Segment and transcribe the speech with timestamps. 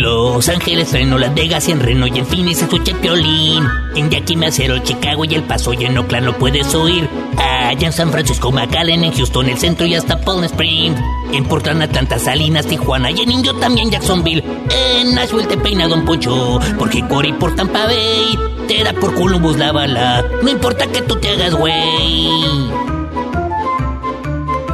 [0.00, 3.66] Los Ángeles, Reno, Las Vegas y en Reno y en Phoenix escucha Piolín.
[3.96, 7.08] En Yakima, Cero, Chicago y El Paso y en Oakland lo puedes oír.
[7.36, 11.00] Allá en San Francisco, McAllen, en Houston, el centro y hasta Palm Springs.
[11.32, 14.44] En Portland, Atlanta, Salinas, Tijuana y en Indio también Jacksonville.
[14.70, 19.56] En Nashville te peina Don Poncho, porque Cory por Tampa Bay te da por Columbus
[19.56, 20.24] la bala.
[20.42, 22.97] No importa que tú te hagas güey.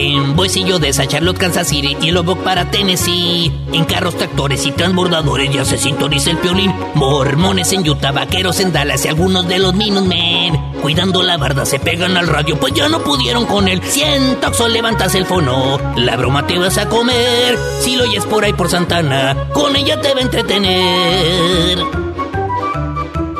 [0.00, 3.50] En Boisillo de Charlotte, Kansas City y Lubbock para Tennessee.
[3.72, 6.72] En carros, tractores y transbordadores ya se sintoniza el piolín.
[6.94, 10.56] Mormones en Utah, vaqueros en Dallas y algunos de los Minutemen.
[10.82, 13.82] Cuidando la barda se pegan al radio, pues ya no pudieron con él.
[13.82, 17.58] Siento que levantas el fono, la broma te vas a comer.
[17.80, 21.78] Si lo oyes por ahí por Santana, con ella te va a entretener.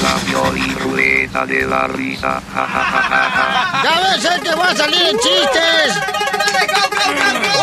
[0.00, 2.40] Cambio y ruleta de la risa.
[3.82, 5.96] Ya ves, es que va a salir en chistes.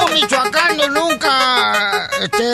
[0.05, 2.09] Un michoacano nunca.
[2.21, 2.53] Este.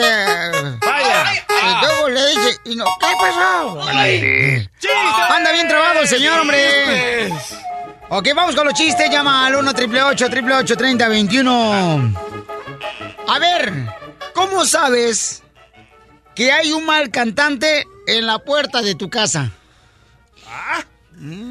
[0.86, 1.24] Vaya.
[1.48, 3.82] Y luego le dice, y no, ¿qué pasó?
[3.82, 4.70] Al aire.
[5.30, 7.32] Anda bien trabado el señor, hombre.
[8.08, 9.10] Ok, vamos con los chistes.
[9.10, 12.14] Llama al 1 888 3021
[13.26, 13.72] A ver,
[14.34, 15.42] ¿cómo sabes
[16.34, 19.50] que hay un mal cantante en la puerta de tu casa?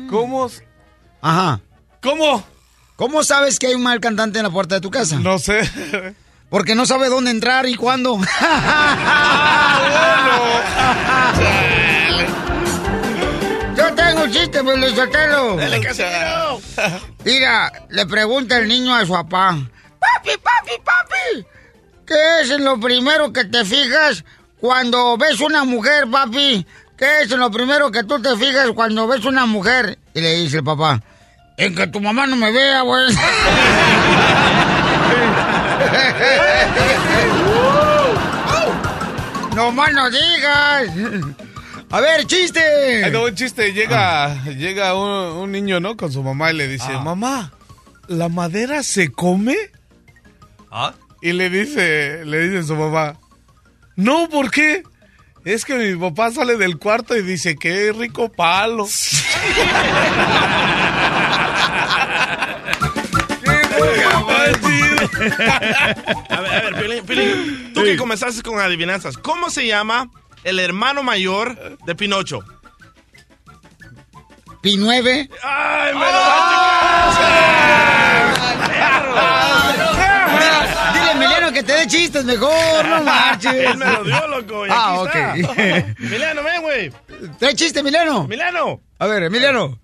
[0.10, 0.50] ¿Cómo?
[1.22, 1.62] Ajá.
[2.02, 2.44] ¿Cómo?
[2.96, 5.18] ¿Cómo sabes que hay un mal cantante en la puerta de tu casa?
[5.20, 5.62] No sé.
[6.50, 8.20] Porque no sabe dónde entrar y cuándo.
[13.76, 15.56] Yo tengo un chiste, pues, Sotelo.
[15.56, 16.04] Dale, casa.
[17.24, 19.58] Mira, le pregunta el niño a su papá.
[20.00, 21.46] Papi, papi, papi.
[22.06, 24.24] ¿Qué es lo primero que te fijas
[24.62, 26.66] cuando ves una mujer, papi?
[26.98, 29.98] ¿Qué es lo primero que tú te fijas cuando ves una mujer?
[30.14, 31.02] Y le dice el papá.
[31.58, 33.08] En que tu mamá no me vea, güey.
[39.56, 40.90] no más no digas.
[41.90, 43.12] A ver, chiste.
[43.12, 43.74] Va un chiste.
[43.74, 45.98] Llega, llega un, un niño, ¿no?
[45.98, 47.52] Con su mamá y le dice, mamá,
[48.08, 49.58] ¿la madera se come?
[50.72, 50.94] ¿Ah?
[51.22, 53.16] Y le dice, le dice su mamá,
[53.96, 54.84] no, ¿por qué?
[55.44, 58.88] Es que mi papá sale del cuarto y dice, qué rico palo.
[66.30, 70.10] A ver, a ver, Piolín, Piolín, tú que comenzaste con adivinanzas, ¿cómo se llama
[70.44, 72.44] el hermano mayor de Pinocho?
[74.62, 75.30] Pi 9.
[75.44, 77.12] ¡Ay, me lo va
[78.32, 79.91] Dile a Emiliano
[81.62, 83.54] que te dé chistes mejor, no marches.
[83.54, 84.66] Él me lo dio, loco.
[84.66, 85.50] y Ah, aquí ok.
[85.50, 85.96] está.
[86.00, 86.92] Milano, ven, güey.
[87.40, 88.28] Trae chiste, Emiliano.
[88.28, 88.82] Milano.
[89.00, 89.80] A ver, Emiliano.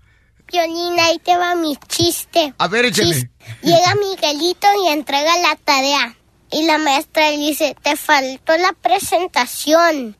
[0.46, 2.54] Piolín, ahí te va mi chiste.
[2.58, 3.14] A ver, échale.
[3.14, 3.28] Chis-
[3.62, 6.14] Llega Miguelito y entrega la tarea.
[6.50, 10.16] Y la maestra le dice, te faltó la presentación.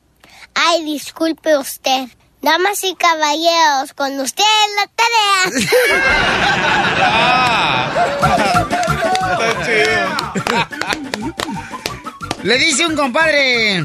[0.53, 2.05] Ay, disculpe usted.
[2.41, 4.43] Damas y caballeros, con usted
[4.77, 5.69] la tarea.
[9.29, 10.05] Está chido.
[12.43, 13.83] Le dice un compadre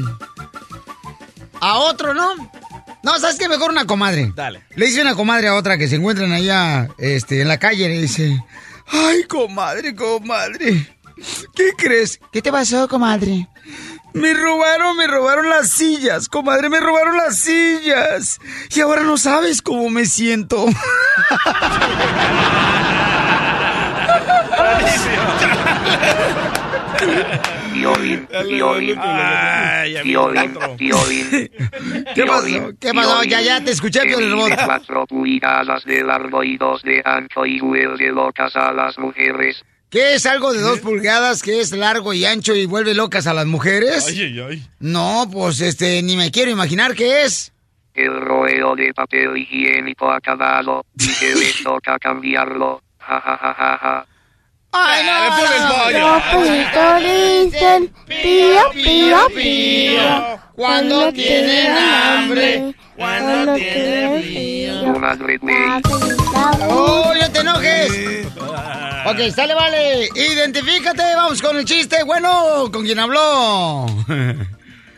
[1.59, 2.29] a otro, ¿no?
[3.03, 3.49] No, ¿sabes qué?
[3.49, 4.31] Mejor una comadre.
[4.33, 4.63] Dale.
[4.75, 7.87] Le dice una comadre a otra que se encuentran allá este, en la calle.
[7.87, 8.43] Le dice,
[8.87, 10.95] ay, comadre, comadre.
[11.55, 12.19] ¿Qué crees?
[12.31, 13.47] ¿Qué te pasó, comadre?
[14.13, 18.39] Me robaron, me robaron las sillas, comadre, me robaron las sillas.
[18.73, 20.65] Y ahora no sabes cómo me siento.
[27.71, 27.81] Vi
[30.03, 30.75] Violín, otro.
[30.77, 31.51] violín.
[32.15, 32.71] ¿Qué pasó?
[32.79, 33.23] ¿Qué pasó?
[33.23, 34.51] Ya, ya, te escuché, Que Piolín Robot.
[34.65, 39.63] cuatro pulgadas de largo y dos de ancho y vuelve locas a las mujeres.
[39.89, 43.33] ¿Qué es algo de dos pulgadas que es largo y ancho y vuelve locas a
[43.33, 44.05] las mujeres?
[44.07, 44.63] Ay, ay, ay.
[44.79, 47.51] No, pues este, ni me quiero imaginar qué es.
[47.93, 52.81] El rollo de papel higiénico acabado y que le toca cambiarlo.
[52.99, 54.05] Ja, ja, ja, ja, ja.
[54.77, 55.35] ¡Ay, le no!
[55.37, 55.83] pone el no.
[55.83, 55.99] pollo.
[55.99, 60.39] Los pollitos dicen pío, pío, pío.
[60.55, 62.75] Cuando tienen hambre.
[62.95, 64.83] Cuando tienen frío.
[65.41, 65.55] Güey.
[66.69, 68.27] ¡Oh, no te enojes!
[69.05, 70.09] Ok, sale, vale.
[70.15, 72.03] Identifícate, vamos con el chiste.
[72.03, 73.85] Bueno, ¿con quién habló?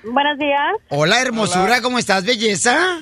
[0.04, 0.74] Buenos días.
[0.90, 3.00] Hola, hermosura, ¿cómo estás, belleza?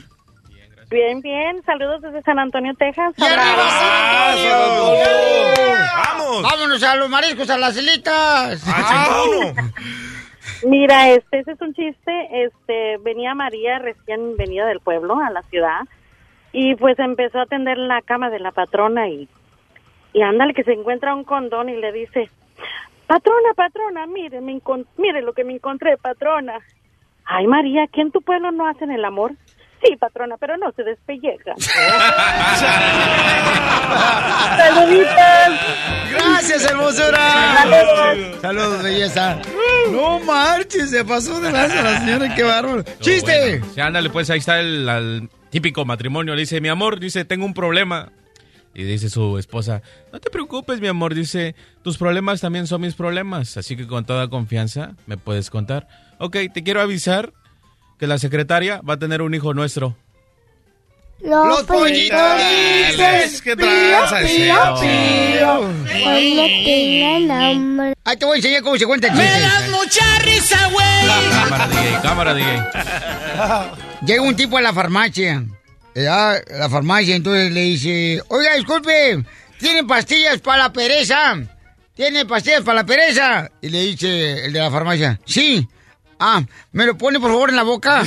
[0.95, 1.61] Bien, bien.
[1.65, 3.13] Saludos desde San Antonio, Texas.
[3.17, 5.75] ¡Y arriba, San Antonio!
[5.93, 6.41] ¡Vamos!
[6.41, 8.63] ¡Vámonos a los mariscos, a las celitas!
[8.65, 9.53] ¡Ah, uno!
[10.65, 12.45] Mira, este, ese es un chiste.
[12.45, 15.81] Este, venía María recién venida del pueblo a la ciudad
[16.53, 19.27] y pues empezó a atender la cama de la patrona y
[20.13, 22.29] y ándale que se encuentra un condón y le dice,
[23.05, 24.61] patrona, patrona, mire, me
[24.95, 26.61] mire lo que me encontré, patrona.
[27.25, 29.33] Ay, María, ¿aquí en tu pueblo no hacen el amor?
[29.85, 31.55] Sí, patrona, pero no se despellejan.
[34.57, 35.15] Saluditos.
[36.11, 37.55] ¡Gracias, hermosura!
[37.55, 38.41] Saludos.
[38.41, 39.41] Saludos, belleza.
[39.91, 42.83] No marches, se pasó de lanza la señora, qué bárbaro.
[42.99, 43.61] ¡Chiste!
[43.73, 46.33] Sí, ándale, pues ahí está el, al típico matrimonio.
[46.33, 48.11] Le dice, mi amor, dice, tengo un problema.
[48.73, 51.13] Y dice su esposa, no te preocupes, mi amor.
[51.13, 53.55] Dice, tus problemas también son mis problemas.
[53.55, 55.87] Así que con toda confianza me puedes contar.
[56.17, 57.31] Ok, te quiero avisar
[57.99, 59.95] que la secretaria va a tener un hijo nuestro.
[61.21, 64.81] Los pollitos dicen ¿Qué tranza es pío, eso?
[64.81, 66.03] pío.
[66.03, 67.93] Cuando tengan hambre.
[68.03, 69.71] Ahí te voy a enseñar cómo se cuenta el chiste.
[69.71, 70.85] mucha risa, güey.
[71.33, 72.63] Cámara, DJ, cámara, DJ.
[74.05, 75.43] Llega un tipo a la farmacia.
[75.97, 79.23] A la farmacia, entonces le dice, oiga, disculpe,
[79.57, 81.37] ¿tiene pastillas para la pereza?
[81.95, 83.49] ¿Tiene pastillas para la pereza?
[83.61, 85.65] Y le dice el de la farmacia, sí.
[86.19, 88.03] Ah, ¿me lo pone por favor en la boca?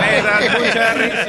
[0.00, 1.26] Me das mucha risa.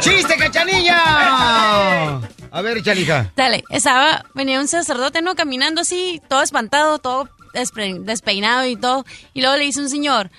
[0.00, 2.20] ¡Chiste, cachanilla!
[2.50, 3.30] A ver, chalija.
[3.36, 5.34] Dale, estaba, venía un sacerdote, ¿no?
[5.34, 9.04] Caminando así, todo espantado, todo despeinado y todo.
[9.34, 10.30] Y luego le dice un señor,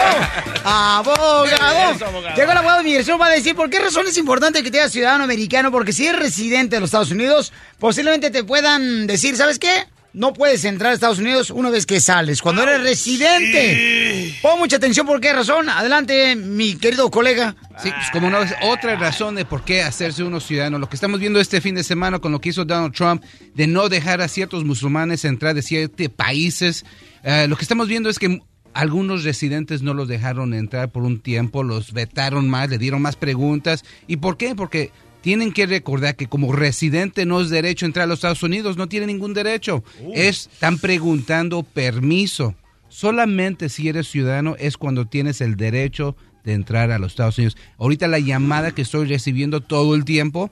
[0.63, 2.35] Abogado.
[2.35, 4.79] Llegó el abogado de migración va a decir por qué razón es importante que te
[4.79, 9.35] hagas ciudadano americano, porque si eres residente de los Estados Unidos, posiblemente te puedan decir,
[9.35, 9.87] ¿sabes qué?
[10.13, 14.35] No puedes entrar a Estados Unidos una vez que sales, cuando eres residente.
[14.43, 15.69] Pon mucha atención por qué razón.
[15.69, 17.55] Adelante, mi querido colega.
[17.81, 20.77] Sí, pues como no es otra razón de por qué hacerse uno ciudadano.
[20.77, 23.23] Lo que estamos viendo este fin de semana con lo que hizo Donald Trump
[23.55, 26.85] de no dejar a ciertos musulmanes entrar de siete países,
[27.23, 28.39] eh, lo que estamos viendo es que
[28.75, 33.15] algunos residentes no los dejaron entrar por un tiempo, los vetaron más, le dieron más
[33.15, 33.83] preguntas.
[34.05, 34.53] ¿Y por qué?
[34.53, 34.91] Porque
[35.23, 38.89] tienen que recordar que como residente no es derecho entrar a los Estados Unidos, no
[38.89, 39.81] tiene ningún derecho.
[40.13, 42.55] Es, están preguntando permiso.
[42.89, 47.55] Solamente si eres ciudadano es cuando tienes el derecho de entrar a los Estados Unidos.
[47.77, 50.51] Ahorita la llamada que estoy recibiendo todo el tiempo,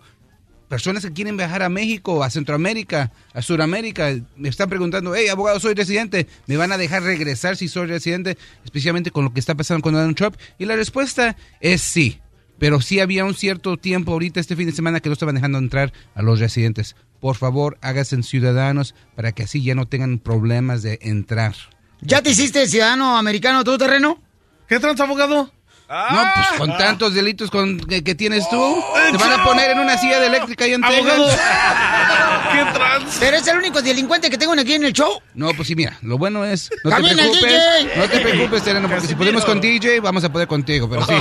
[0.70, 5.60] personas que quieren viajar a México, a Centroamérica, a Sudamérica, me están preguntando, hey, abogado,
[5.60, 8.38] soy residente, ¿me van a dejar regresar si soy residente?
[8.64, 10.38] Especialmente con lo que está pasando con Donald Trump.
[10.58, 12.22] Y la respuesta es sí.
[12.62, 15.58] Pero sí había un cierto tiempo ahorita este fin de semana que no estaban dejando
[15.58, 16.96] entrar a los residentes.
[17.20, 21.56] Por favor, háganse ciudadanos para que así ya no tengan problemas de entrar.
[22.02, 24.22] ¿Ya te hiciste ciudadano americano todo terreno?
[24.68, 25.52] ¿Qué tranza, abogado?
[25.92, 29.80] No, pues con tantos delitos con, que, que tienes tú, te van a poner en
[29.80, 31.26] una silla de eléctrica y en Abogado.
[31.26, 31.42] Texas.
[32.54, 33.18] ¿Qué tranza?
[33.20, 35.22] ¿Pero es el único delincuente que tengo aquí en el show?
[35.34, 37.98] No, pues sí, mira, lo bueno es, no te preocupes, DJ.
[37.98, 41.14] no te preocupes, Tereno, porque si podemos con DJ, vamos a poder contigo, pero sí.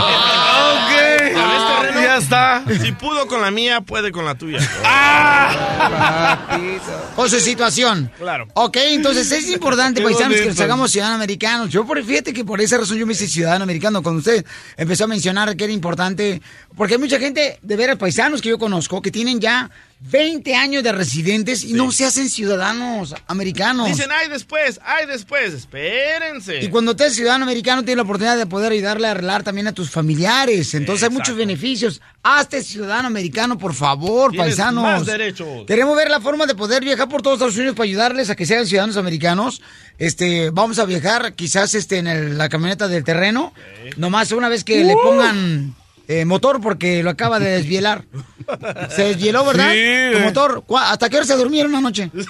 [1.41, 1.41] Ah, ok.
[1.41, 2.01] ¿Ya ves, terreno?
[2.03, 2.65] Ya está.
[2.83, 4.61] Si pudo con la mía, puede con la tuya.
[7.17, 8.11] Con su situación.
[8.19, 8.47] Claro.
[8.55, 11.71] Ok, entonces es importante, paisanos, que nos hagamos ciudadanos americanos.
[11.71, 14.03] Yo, por, fíjate que por esa razón yo me hice ciudadano americano.
[14.03, 14.45] Cuando usted
[14.77, 16.41] empezó a mencionar que era importante,
[16.77, 19.71] porque hay mucha gente, de veras, paisanos que yo conozco, que tienen ya
[20.03, 23.87] 20 años de residentes y no se hacen ciudadanos americanos.
[23.89, 26.61] Dicen, ay después, ay después, espérense.
[26.65, 29.69] Y cuando te eres ciudadano americano, tienes la oportunidad de poder ayudarle a arreglar también
[29.69, 30.73] a tus familiares.
[30.75, 32.01] Entonces hay muchos beneficios.
[32.23, 34.83] Hazte ciudadano americano, por favor, Tienes paisanos.
[34.83, 35.67] más derechos.
[35.67, 38.47] Queremos ver la forma de poder viajar por todos Estados Unidos para ayudarles a que
[38.47, 39.61] sean ciudadanos americanos.
[39.99, 43.53] Este, vamos a viajar quizás este, en el- la camioneta del terreno.
[43.99, 45.03] Nomás una vez que le Uh.
[45.03, 45.75] pongan
[46.11, 48.05] eh, motor porque lo acaba de desvielar.
[48.91, 49.71] Se desvieló, ¿verdad?
[49.73, 50.19] Sí.
[50.19, 50.65] Tu motor.
[50.65, 52.11] ¿Cu- ¿Hasta qué hora se durmieron anoche?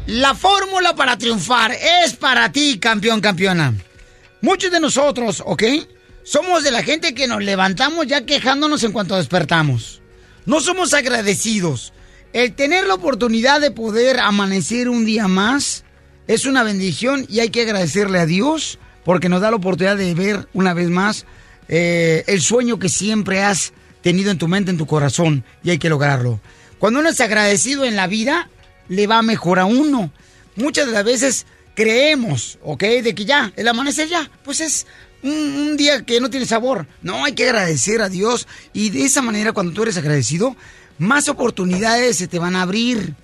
[0.06, 3.74] La fórmula para triunfar es para ti, campeón, campeona.
[4.40, 5.62] Muchos de nosotros, ¿ok?
[6.24, 10.00] Somos de la gente que nos levantamos ya quejándonos en cuanto despertamos.
[10.46, 11.92] No somos agradecidos.
[12.32, 15.82] El tener la oportunidad de poder amanecer un día más
[16.28, 20.14] es una bendición y hay que agradecerle a Dios porque nos da la oportunidad de
[20.14, 21.26] ver una vez más
[21.68, 25.78] eh, el sueño que siempre has tenido en tu mente, en tu corazón y hay
[25.78, 26.40] que lograrlo.
[26.78, 28.48] Cuando uno es agradecido en la vida,
[28.88, 30.12] le va mejor a uno.
[30.54, 32.82] Muchas de las veces creemos, ¿ok?
[33.02, 34.86] De que ya, el amanecer ya, pues es
[35.24, 36.86] un, un día que no tiene sabor.
[37.02, 38.46] No, hay que agradecer a Dios.
[38.72, 40.56] Y de esa manera, cuando tú eres agradecido,
[41.00, 43.14] más oportunidades se te van a abrir.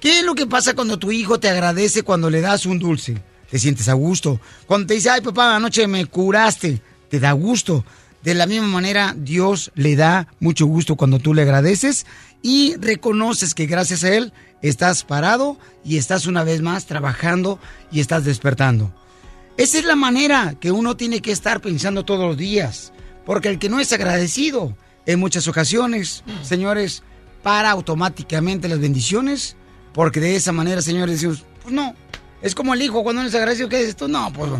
[0.00, 3.22] ¿Qué es lo que pasa cuando tu hijo te agradece cuando le das un dulce?
[3.50, 4.40] Te sientes a gusto.
[4.66, 7.84] Cuando te dice, ay papá, anoche me curaste, te da gusto.
[8.24, 12.06] De la misma manera, Dios le da mucho gusto cuando tú le agradeces
[12.40, 17.60] y reconoces que gracias a Él estás parado y estás una vez más trabajando
[17.92, 18.94] y estás despertando.
[19.58, 22.94] Esa es la manera que uno tiene que estar pensando todos los días.
[23.26, 24.74] Porque el que no es agradecido,
[25.04, 27.02] en muchas ocasiones, señores,
[27.46, 29.54] para automáticamente las bendiciones.
[29.92, 31.94] Porque de esa manera, señores, decimos, pues no.
[32.42, 34.08] Es como el hijo cuando no es agradecido, ¿qué dices tú?
[34.08, 34.50] No, pues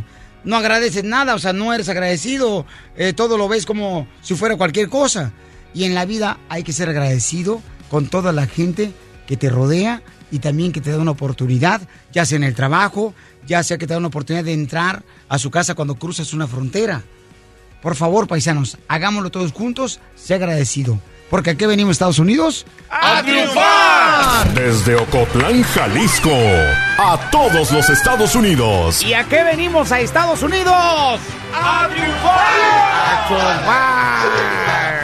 [0.44, 2.64] no agradeces nada, o sea, no eres agradecido.
[2.96, 5.32] eh, todo lo ves como si fuera cualquier cosa.
[5.74, 8.92] Y en la vida hay que ser agradecido con toda la gente
[9.26, 10.00] que te rodea
[10.30, 11.80] y también que te da una oportunidad,
[12.12, 13.14] ya sea en el trabajo,
[13.48, 16.46] ya sea que te da una oportunidad de entrar a su casa cuando cruzas una
[16.46, 17.02] frontera.
[17.82, 21.00] Por favor, paisanos, hagámoslo todos juntos, sea agradecido.
[21.30, 24.48] Porque aquí venimos a Estados Unidos ¡A triunfar!
[24.54, 26.30] Desde Ocotlán, Jalisco,
[26.98, 29.02] a todos los Estados Unidos.
[29.02, 31.20] ¿Y a qué venimos a Estados Unidos?
[31.54, 32.46] ¡A triunfar!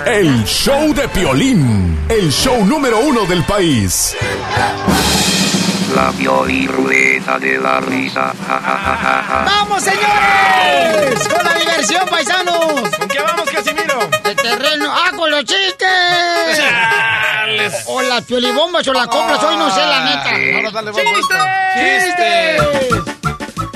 [0.06, 4.16] El show de Piolín, el show número uno del país.
[5.94, 8.32] La Pioli Ruleta de la Risa.
[8.48, 9.44] Ja, ja, ja, ja, ja.
[9.44, 11.28] ¡Vamos, señores!
[11.28, 12.88] ¡Con la diversión, paisanos!
[12.98, 14.08] ¿Con qué vamos, Casimiro?
[14.24, 14.90] El terreno.
[14.90, 15.91] ¡Ah, con los chistes!
[17.86, 20.56] O las piolibombas o las compras, hoy no sé la neta.
[20.56, 21.04] Ahora dale, vamos.
[21.74, 22.62] ¡Chistes!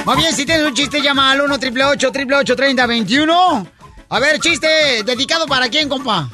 [0.05, 3.67] Más bien, si tienes un chiste, llama al 1 888 3021
[4.09, 6.29] A ver, chiste, ¿dedicado para quién, compa?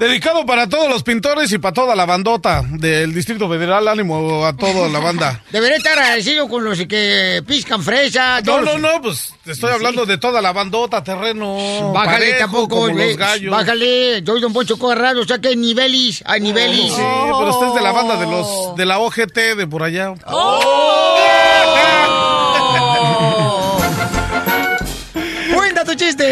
[0.00, 3.86] Dedicado para todos los pintores y para toda la bandota del Distrito Federal.
[3.86, 5.44] Ánimo a toda la banda.
[5.52, 8.40] Debería estar agradecido con los que piscan fresa.
[8.40, 11.92] No, no, los- no, pues te estoy hablando de toda la bandota, terreno.
[11.92, 13.50] Bájale parejo, tampoco, como los gallos.
[13.52, 16.92] Bájale, yo Don Poncho Corrado, o sea que hay niveles, hay niveles.
[16.92, 20.08] Sí, pero usted es de la banda de los de la OGT de por allá.
[20.08, 20.30] Cuenta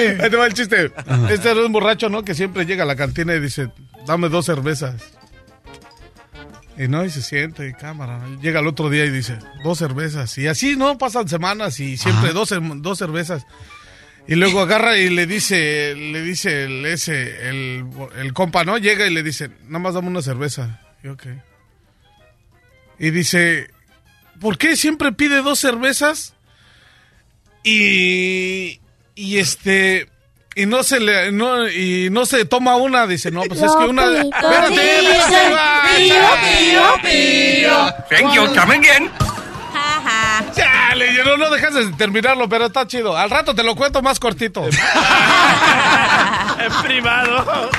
[0.07, 0.23] chiste.
[0.25, 0.93] Ahí te va el chiste.
[1.31, 2.23] Este era un borracho, ¿no?
[2.25, 3.71] Que siempre llega a la cantina y dice,
[4.07, 4.95] dame dos cervezas.
[6.77, 8.21] Y no, y se siente, y cámara.
[8.41, 10.39] Llega el otro día y dice, dos cervezas.
[10.39, 10.97] Y así, ¿no?
[10.97, 13.45] Pasan semanas y siempre dos, cer- dos cervezas.
[14.29, 17.85] Y luego agarra y le dice, le dice el, ese, el,
[18.19, 18.79] el compa, ¿no?
[18.79, 20.81] Llega y le dice, nada más dame una cerveza.
[21.03, 21.25] Y ok.
[23.01, 23.71] Y dice,
[24.41, 26.35] ¿por qué siempre pide dos cervezas?
[27.65, 28.81] Y,
[29.19, 30.09] y este,
[30.55, 33.85] y no se le, no, y no se toma una, dice, no, pues es que
[33.85, 37.03] una, espérate, pío, espérate, va, pío, ya.
[37.03, 37.95] pío, pío.
[38.09, 39.11] Thank you, come again.
[40.55, 43.17] Chale, no, no dejas de terminarlo, pero está chido.
[43.17, 44.65] Al rato te lo cuento más cortito.
[46.59, 47.71] En privado.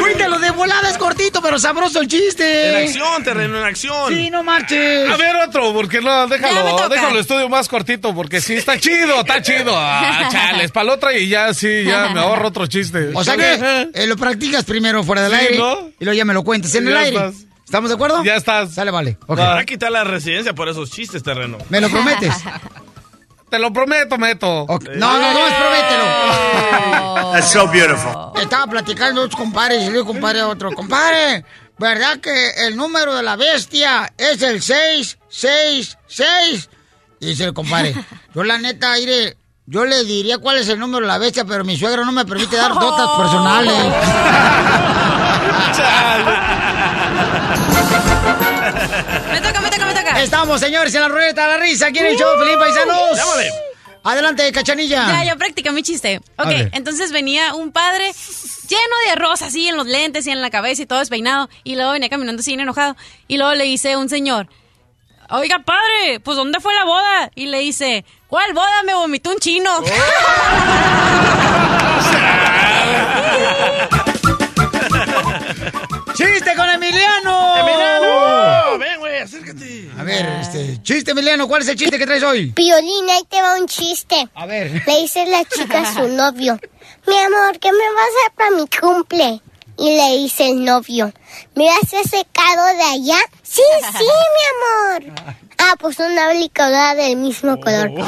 [0.00, 0.98] Cuéntalo de volada, es
[1.34, 2.70] cortito, pero sabroso el chiste.
[2.70, 4.12] En acción, terreno, en acción.
[4.12, 5.10] Sí, no marches.
[5.10, 9.42] A ver otro, porque no, déjalo, déjalo estudio más cortito, porque sí, está chido, está
[9.42, 9.72] chido.
[9.74, 13.10] Ah, chales, para la otra y ya, sí, ya me ahorro otro chiste.
[13.14, 15.90] O sea que eh, lo practicas primero fuera del Sí, aire ¿no?
[15.98, 17.16] y luego ya me lo cuentas en Ya el aire.
[17.16, 17.34] estás.
[17.64, 18.22] ¿Estamos de acuerdo?
[18.22, 18.74] Ya estás.
[18.74, 19.16] Sale, vale.
[19.26, 19.38] Ok.
[19.38, 21.58] Van a quitar la residencia por esos chistes, terreno.
[21.70, 22.34] ¿Me lo prometes?
[23.54, 24.66] Te lo prometo, Meto.
[24.66, 26.04] No, no, no, es promételo.
[27.34, 28.32] That's so beautiful.
[28.34, 31.44] Estaba platicando dos compadres y le digo, compadre, a otro, compadre,
[31.78, 36.68] ¿verdad que el número de la bestia es el 666?
[37.20, 37.94] Y dice el compadre,
[38.34, 41.64] yo la neta, aire, yo le diría cuál es el número de la bestia, pero
[41.64, 43.84] mi suegro no me permite dar dotas personales.
[49.30, 49.83] Me toca, me toca,
[50.16, 51.90] Estamos, señores, en la ruleta de la risa.
[51.90, 53.16] ¿Quieren el show, Felipe Paisanos?
[53.16, 53.50] Llámale.
[54.04, 55.06] Adelante, cachanilla.
[55.06, 56.20] Ya, yo practiqué mi chiste.
[56.38, 58.12] Ok, entonces venía un padre
[58.68, 61.48] lleno de arroz así en los lentes y en la cabeza y todo despeinado.
[61.64, 62.96] Y luego venía caminando así bien enojado.
[63.28, 64.48] Y luego le dice un señor,
[65.30, 67.30] oiga padre, pues ¿dónde fue la boda?
[67.34, 68.82] Y le dice, ¿cuál boda?
[68.84, 69.70] Me vomitó un chino.
[76.14, 77.56] ¡Chiste con Emiliano!
[77.56, 78.53] ¡Emiliano!
[79.24, 79.90] Acércate.
[79.98, 82.52] A ver, este, chiste, Emiliano, ¿cuál es el chiste que traes hoy?
[82.52, 84.28] Piolín, ahí te va un chiste.
[84.34, 84.82] A ver.
[84.86, 86.58] Le dice la chica a su novio,
[87.06, 89.40] mi amor, ¿qué me vas a dar para mi cumple?
[89.76, 91.12] Y le dice el novio,
[91.54, 93.18] ¿me hace secado de allá?
[93.42, 93.62] Sí,
[93.98, 94.04] sí,
[94.98, 95.34] mi amor.
[95.58, 97.90] Ah, pues una licuadora del mismo color.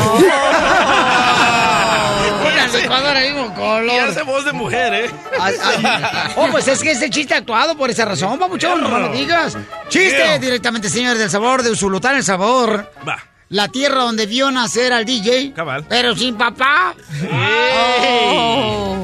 [2.46, 3.84] Una licuadora del mismo color.
[3.84, 5.10] Y hace voz de mujer, ¿eh?
[5.38, 5.50] Ah,
[5.84, 9.08] ah, Oh, pues es que es el chiste actuado por esa razón, papuchón, no lo
[9.10, 9.56] digas.
[9.88, 12.92] Chiste directamente, señor del sabor, de Usulután, el sabor.
[13.06, 13.16] Va.
[13.48, 15.52] La tierra donde vio nacer al DJ.
[15.54, 15.86] Cabal.
[15.88, 16.94] Pero sin papá.
[17.22, 18.96] ¡Ey!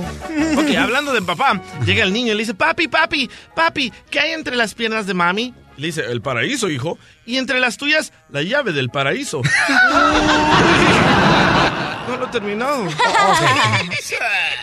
[0.56, 4.32] Ok, hablando de papá, llega el niño y le dice, papi, papi, papi, ¿qué hay
[4.32, 5.54] entre las piernas de mami?
[5.76, 6.98] Le dice, el paraíso, hijo.
[7.24, 9.42] Y entre las tuyas, la llave del paraíso.
[12.08, 12.84] no lo he terminado.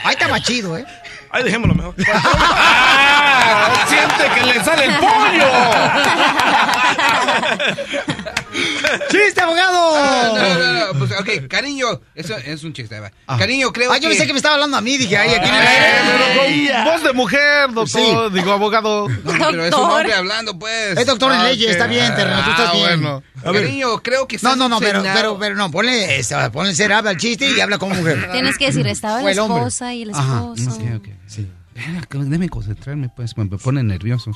[0.04, 0.86] Ahí estaba chido, ¿eh?
[1.32, 1.96] Ahí dejémoslo mejor.
[2.14, 3.86] ¡Ah!
[3.88, 4.92] ¡Siente que le sale el
[9.12, 9.92] ¡Chiste, abogado!
[9.96, 13.00] Ah, no, no, no, pues, ok, cariño, eso es un chiste.
[13.00, 13.12] va.
[13.38, 14.02] Cariño, creo Ah, que...
[14.02, 16.94] yo pensé que me estaba hablando a mí, dije, ay, aquí en el Pero con
[16.94, 19.08] voz de mujer, doctor, digo abogado.
[19.40, 20.98] No, pero es un hombre hablando, pues.
[20.98, 23.02] Es doctor en Ah, leyes, está bien, terreno, tú estás Ah, bien.
[23.02, 23.24] bueno.
[23.44, 27.12] Cariño, creo que No, no, no, pero, pero, pero no, ponle, esa, ponle ser habla
[27.12, 28.30] el chiste y habla como mujer.
[28.32, 30.40] Tienes que decir, estaba la esposa y el Ajá.
[30.56, 30.72] esposo.
[30.72, 31.08] Ok, ok.
[31.28, 34.32] Espera, que Déjame concentrarme, pues, me pone nervioso.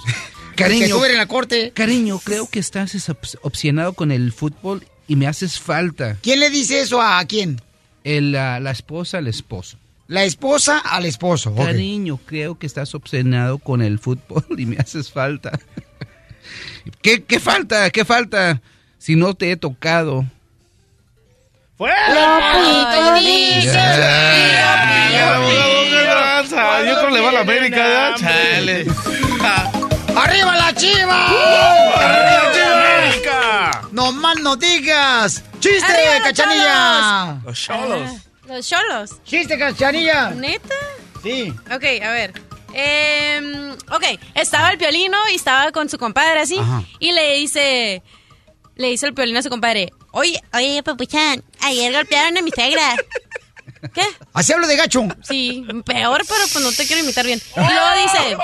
[0.56, 1.72] Cariño, en la corte.
[1.74, 6.18] cariño, creo que estás es- obs- obsesionado con el fútbol y me haces falta.
[6.22, 7.62] ¿Quién le dice eso a quién?
[8.04, 9.78] El, la, la esposa al esposo.
[10.08, 11.56] La esposa al esposo.
[11.56, 15.60] Cariño, creo que estás obsesionado con el fútbol y me haces falta.
[17.02, 17.90] ¿Qué, qué falta?
[17.90, 18.62] ¿Qué falta?
[19.00, 20.26] Si no te he tocado.
[21.80, 23.20] Lopito
[26.44, 26.56] dice.
[26.56, 28.16] Yo creo que le va a la América.
[28.18, 28.86] Chale.
[30.16, 31.26] ¡Arriba la chiva!
[31.96, 33.82] ¡Arriba, América!
[33.92, 35.44] ¡No más no digas!
[35.60, 37.42] ¡Chiste, ¡Arriba cachanilla!
[37.44, 38.12] Los cholos.
[38.48, 39.12] Los cholos.
[39.26, 40.30] ¡Chiste, cachanilla!
[40.32, 40.76] ¿Neta?
[41.24, 41.52] Sí.
[41.74, 42.34] Ok, a ver.
[42.74, 46.58] Em, ok, estaba el piolino y estaba con su compadre así.
[46.60, 46.84] Ajá.
[47.00, 48.04] Y le dice.
[48.76, 52.96] Le dice el piolino a su compadre: Oye, oye, papuchán, ayer golpearon a mi suegra.
[53.94, 54.04] ¿Qué?
[54.34, 55.04] Así hablo de gacho.
[55.24, 57.42] Sí, peor, pero pues no te quiero imitar bien.
[57.56, 58.38] Y luego dice.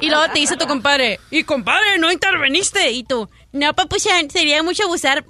[0.00, 2.90] Y luego te dice tu compadre: Y compadre, no interveniste.
[2.90, 5.24] Y tú: No, papuchán, sería mucho abusar.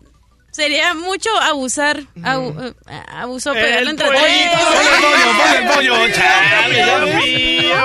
[0.53, 2.03] Sería mucho abusar.
[2.23, 5.61] abu- eh, abuso pegarle El entre pollito, tres.
[5.63, 7.77] el pollo, chale, Dios mío.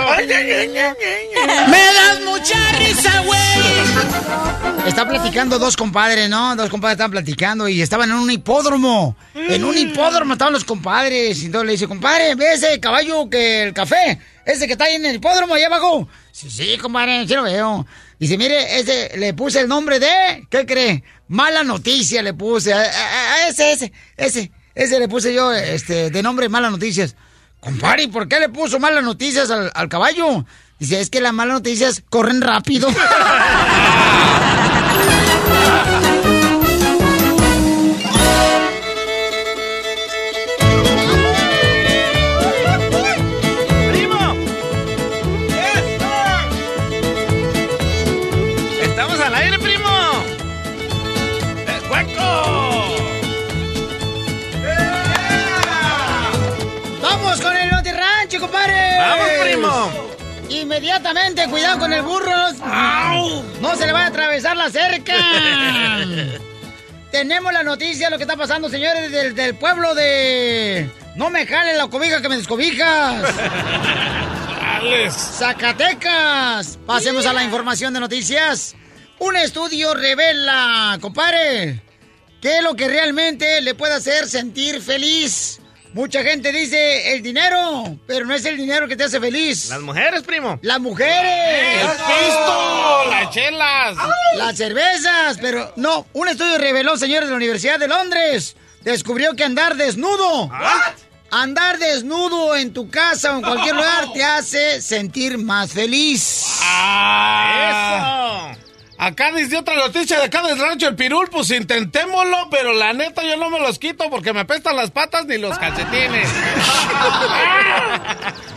[1.69, 4.88] ¡Me das mucha risa, güey!
[4.88, 6.56] Está platicando dos compadres, ¿no?
[6.58, 9.15] Dos compadres estaban platicando y estaban en un hipódromo.
[9.34, 11.41] En un hipódromo estaban los compadres.
[11.41, 14.19] Y entonces le dice, compadre, ¿ve ese caballo que el café?
[14.45, 16.08] Ese que está ahí en el hipódromo, allá abajo.
[16.32, 17.86] Sí, sí, compadre, sí lo veo.
[18.19, 21.03] Dice, mire, ese le puse el nombre de, ¿qué cree?
[21.27, 22.73] Mala noticia le puse.
[22.73, 27.15] A, ese, ese, ese, ese le puse yo, este, de nombre Malas Noticias.
[27.59, 30.45] Compadre, ¿y por qué le puso malas noticias al, al caballo?
[30.79, 32.87] Dice, es que las malas noticias corren rápido.
[60.67, 62.51] Inmediatamente, cuidado con el burro.
[62.60, 65.13] No, no se le va a atravesar la cerca.
[67.12, 70.89] Tenemos la noticia de lo que está pasando, señores, del, del pueblo de...
[71.15, 73.34] No me jale la cobija que me descobijas.
[75.10, 76.77] Zacatecas.
[76.86, 78.75] Pasemos a la información de noticias.
[79.19, 81.82] Un estudio revela, compadre,
[82.41, 85.62] qué es lo que realmente le puede hacer sentir feliz.
[85.97, 89.69] Mucha gente dice el dinero, pero no es el dinero que te hace feliz.
[89.69, 90.60] Las mujeres, primo.
[90.62, 91.81] Las mujeres.
[91.81, 93.03] ¡El pisto!
[93.10, 93.97] ¡Las chelas!
[94.36, 96.05] Las cervezas, pero no.
[96.13, 100.51] Un estudio reveló, señores de la Universidad de Londres, descubrió que andar desnudo,
[101.31, 106.60] andar desnudo en tu casa o en cualquier lugar te hace sentir más feliz.
[107.71, 108.66] ¡Eso!
[108.99, 113.21] Acá dice otra noticia de acá del rancho El Pirul, pues intentémoslo, pero la neta
[113.23, 116.27] yo no me los quito porque me apestan las patas ni los calcetines.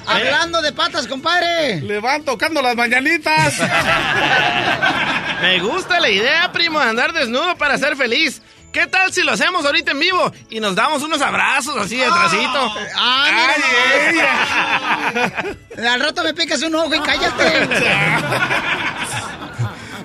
[0.06, 1.82] Hablando de patas, compadre.
[1.82, 3.58] Le van tocando las mañanitas.
[5.40, 8.42] Me gusta la idea, primo, de andar desnudo para ser feliz.
[8.72, 12.06] ¿Qué tal si lo hacemos ahorita en vivo y nos damos unos abrazos así de
[12.06, 12.72] trasito?
[12.94, 14.20] ¡Ay!
[15.86, 17.68] Al rato me picas un ojo y cállate.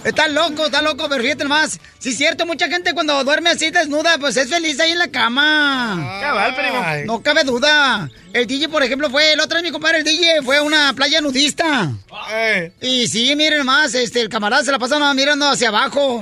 [0.06, 1.80] Está loco, está loco, pero fíjate más.
[1.98, 5.08] Sí, es cierto, mucha gente cuando duerme así desnuda, pues es feliz ahí en la
[5.10, 6.20] cama.
[6.22, 6.86] Cabal, primo.
[7.06, 8.08] No cabe duda.
[8.32, 10.94] El DJ, por ejemplo, fue el otro día mi compadre, el DJ, fue a una
[10.94, 11.90] playa nudista.
[12.82, 16.22] Y sí, miren más, este, el camarada se la pasaba mirando hacia abajo.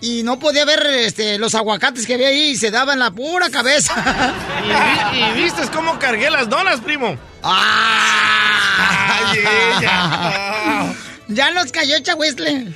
[0.00, 3.10] Y no podía ver este, los aguacates que había ahí y se daba en la
[3.10, 3.94] pura cabeza.
[4.64, 7.18] ¿Y, vi- y viste cómo cargué las donas, primo?
[11.34, 12.72] Ya nos cayó Chahuistle.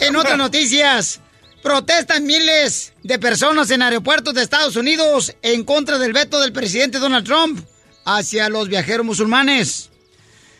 [0.00, 1.20] En otras noticias,
[1.62, 6.98] protestan miles de personas en aeropuertos de Estados Unidos en contra del veto del presidente
[6.98, 7.64] Donald Trump
[8.04, 9.90] hacia los viajeros musulmanes.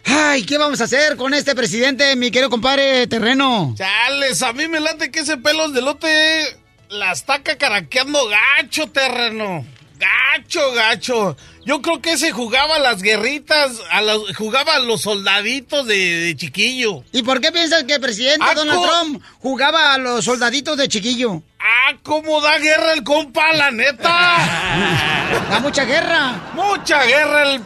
[0.05, 3.75] Ay, ¿qué vamos a hacer con este presidente, mi querido compadre terreno?
[3.77, 6.57] Chales, a mí me late que ese pelos de lote
[6.89, 9.65] la está cacaraqueando gacho, terreno.
[9.99, 11.37] Gacho, gacho.
[11.64, 15.96] Yo creo que ese jugaba a las guerritas, a los- jugaba a los soldaditos de,
[15.96, 17.05] de chiquillo.
[17.12, 20.88] ¿Y por qué piensas que el presidente Ah, Donald Trump jugaba a los soldaditos de
[20.88, 21.42] chiquillo?
[21.59, 24.09] Ah, ¿cómo da guerra el compa, la neta?
[25.51, 26.51] Da mucha guerra.
[26.55, 27.61] Mucha guerra el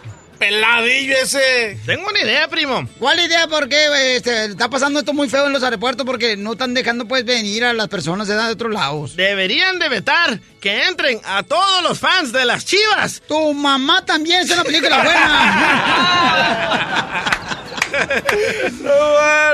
[0.48, 1.78] peladillo ese.
[1.86, 2.86] Tengo una idea, primo.
[2.98, 3.46] ¿Cuál idea?
[3.48, 7.24] Porque este, está pasando esto muy feo en los aeropuertos porque no están dejando pues
[7.24, 9.16] venir a las personas de edad de otros lados.
[9.16, 13.22] Deberían de vetar que entren a todos los fans de las chivas.
[13.26, 17.24] Tu mamá también es una película buena.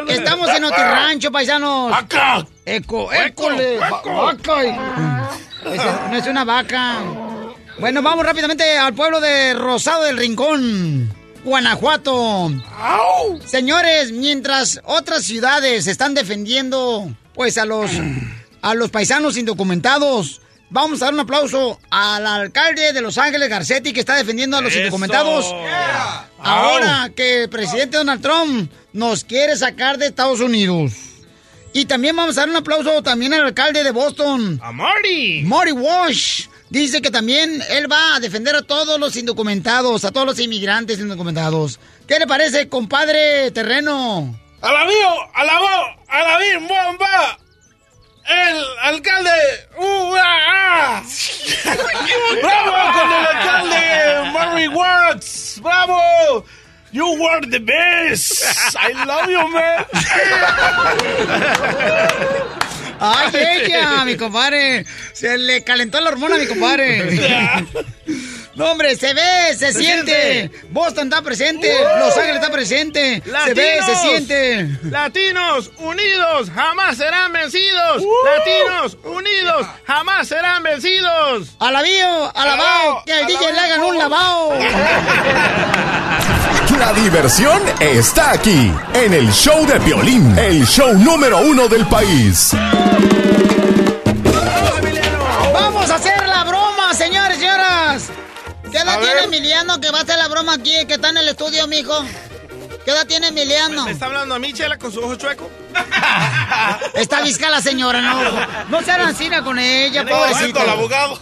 [0.08, 1.90] Estamos en Rancho, paisanos.
[1.90, 2.46] ¡Vaca!
[2.64, 3.78] Eco, école.
[3.78, 4.62] va- Vaca.
[6.10, 6.96] No es una vaca.
[7.80, 11.10] Bueno, vamos rápidamente al pueblo de Rosado del Rincón,
[11.44, 12.52] Guanajuato.
[13.46, 17.90] Señores, mientras otras ciudades están defendiendo, pues a los
[18.62, 23.94] a los paisanos indocumentados, vamos a dar un aplauso al alcalde de Los Ángeles, Garcetti,
[23.94, 24.80] que está defendiendo a los Eso.
[24.80, 25.46] indocumentados.
[26.38, 30.92] Ahora que el presidente Donald Trump nos quiere sacar de Estados Unidos.
[31.72, 34.60] Y también vamos a dar un aplauso también al alcalde de Boston.
[34.62, 35.42] A Marty.
[35.44, 36.49] Marty Walsh.
[36.70, 41.00] Dice que también él va a defender a todos los indocumentados, a todos los inmigrantes
[41.00, 41.80] indocumentados.
[42.06, 44.38] ¿Qué le parece, compadre terreno?
[44.60, 45.34] ¡Alabío!
[45.34, 45.96] ¡Alabó!
[46.06, 46.68] ¡Alabín!
[46.68, 47.38] ¡Bomba!
[48.24, 49.30] ¡El alcalde!
[49.78, 50.14] ¡Uh!
[50.16, 51.02] ¡Ah!
[51.02, 51.02] ah.
[52.40, 54.30] ¡Bravo con el alcalde!
[54.30, 55.60] ¡Murray Watts!
[55.60, 56.44] ¡Bravo!
[56.92, 58.44] You were the best!
[58.76, 59.86] I love you, man!
[63.00, 63.30] ¡Ay,
[63.64, 64.84] ella, mi compadre!
[65.12, 67.66] Se le calentó la hormona a mi compadre.
[68.56, 70.12] No, hombre, se ve, se, siente.
[70.12, 70.50] siente.
[70.70, 71.72] Boston está presente.
[71.98, 73.22] Los Ángeles está presente.
[73.44, 74.68] Se ve, se siente.
[74.82, 78.02] Latinos unidos jamás serán vencidos.
[78.24, 81.56] Latinos unidos jamás serán vencidos.
[81.58, 84.52] Alabío, alabao, que el DJ le hagan un lavao.
[86.80, 92.52] La diversión está aquí, en el show de violín, el show número uno del país.
[95.52, 98.08] Vamos a hacer la broma, señores y señoras.
[98.72, 99.24] ¿Qué edad A tiene ver.
[99.24, 102.02] Emiliano que va a hacer la broma aquí, que está en el estudio, mijo?
[102.86, 103.84] ¿Qué edad tiene Emiliano?
[103.84, 105.50] ¿Me está hablando a mí, Chela, con su ojo chueco?
[106.94, 108.68] Está visca la señora, no.
[108.68, 110.64] No se hagan cina con ella, pobrecita.
[110.64, 111.20] el abogado.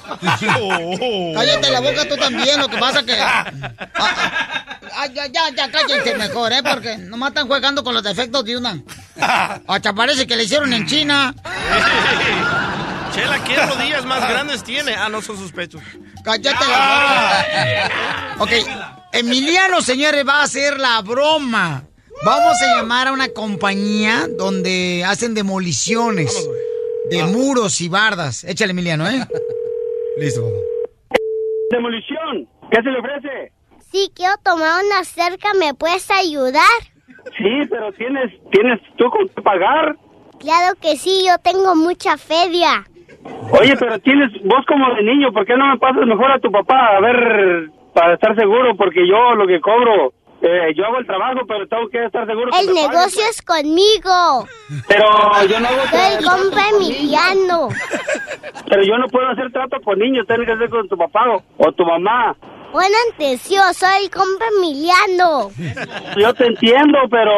[1.35, 3.18] Cállate la boca tú también, lo que pasa que...
[3.21, 3.51] Ah,
[3.94, 6.62] ah, ah, ya, ya, ya, cállense mejor, ¿eh?
[6.62, 8.83] Porque nomás están jugando con los defectos de una.
[9.66, 11.35] Hasta parece que le hicieron en China.
[13.12, 14.94] Chela, ¿qué rodillas más grandes tiene?
[14.94, 15.83] Ah, no son sus pechos.
[16.22, 17.44] Cállate la
[18.38, 18.44] boca.
[18.44, 18.51] Ok,
[19.12, 21.85] Emiliano, señores, va a hacer la broma.
[22.24, 26.48] Vamos a llamar a una compañía donde hacen demoliciones
[27.11, 28.44] de muros y bardas.
[28.44, 29.27] Échale, Emiliano, ¿eh?
[30.18, 30.42] Listo.
[31.70, 33.53] Demolición, ¿qué se le ofrece?
[33.90, 36.62] Si quiero tomar una cerca, ¿me puedes ayudar?
[37.38, 39.96] Sí, pero tienes, tienes tú con qué pagar.
[40.38, 42.85] Claro que sí, yo tengo mucha feria.
[43.51, 46.51] Oye, pero tienes voz como de niño, ¿por qué no me pasas mejor a tu
[46.51, 46.96] papá?
[46.96, 51.40] A ver, para estar seguro, porque yo lo que cobro, eh, yo hago el trabajo,
[51.48, 52.51] pero tengo que estar seguro.
[52.61, 54.46] El negocio es conmigo.
[54.87, 55.07] Pero
[55.48, 57.68] yo no hago Soy compa Emiliano.
[58.68, 61.42] Pero yo no puedo hacer trato con niños, tienes que hacer con tu papá o,
[61.57, 62.37] o tu mamá.
[62.72, 65.50] Buen atención, soy el compa Emiliano.
[66.16, 67.33] Yo te entiendo, pero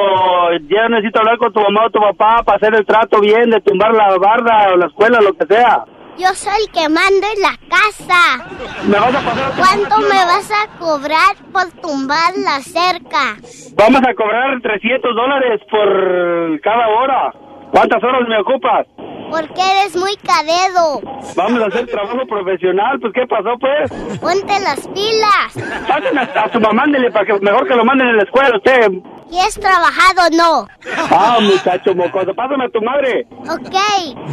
[0.68, 3.60] ya necesito hablar con tu mamá o tu papá para hacer el trato bien, de
[3.60, 5.84] tumbar la barda o la escuela, lo que sea.
[6.18, 8.44] Yo soy el que mando en la casa.
[8.84, 13.36] ¿Me vas a pasar a ¿Cuánto me vas a cobrar por tumbar la cerca?
[13.74, 17.32] Vamos a cobrar 300 dólares por cada hora.
[17.70, 18.86] ¿Cuántas horas me ocupas?
[19.30, 21.00] Porque eres muy cadedo.
[21.36, 24.18] Vamos a hacer trabajo profesional, pues ¿qué pasó pues?
[24.20, 25.86] Ponte las pilas.
[25.86, 28.56] Pásenme a, a su mamá, ándele, para que mejor que lo manden en la escuela
[28.56, 28.90] usted.
[29.30, 30.66] ¿Quieres trabajar o no?
[31.10, 33.26] Ah, muchacho mocoso, pásame a tu madre.
[33.48, 33.74] Ok,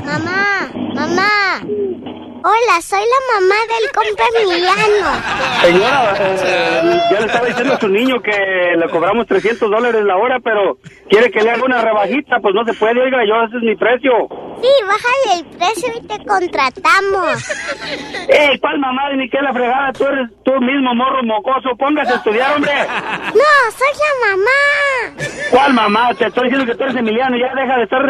[0.03, 1.61] mamá, mamá.
[2.43, 5.21] Hola, soy la mamá del compa Emiliano.
[5.61, 10.15] Señora, eh, ya le estaba diciendo a su niño que le cobramos 300 dólares la
[10.17, 10.77] hora, pero
[11.09, 13.75] quiere que le haga una rebajita, pues no se puede, oiga, yo ese es mi
[13.75, 14.11] precio.
[14.61, 17.43] Sí, bájale el precio y te contratamos.
[18.29, 19.91] ¡Ey, cuál mamá de ni qué la fregada!
[19.93, 22.73] Tú eres tú mismo, morro mocoso, póngase a estudiar, hombre.
[23.33, 24.86] No, soy la mamá.
[25.51, 26.13] ¿Cuál mamá?
[26.15, 28.01] Te estoy diciendo que tú eres Emiliano, ya deja de estar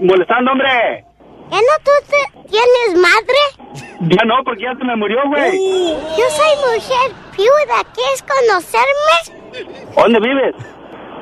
[0.00, 1.04] molestando, hombre.
[1.50, 3.76] ¿Ya no tú te- tienes madre?
[4.00, 5.58] Ya no, porque ya se me murió, güey.
[5.58, 7.84] Yo soy mujer viuda.
[7.94, 9.94] ¿Quieres conocerme?
[9.96, 10.54] ¿Dónde vives?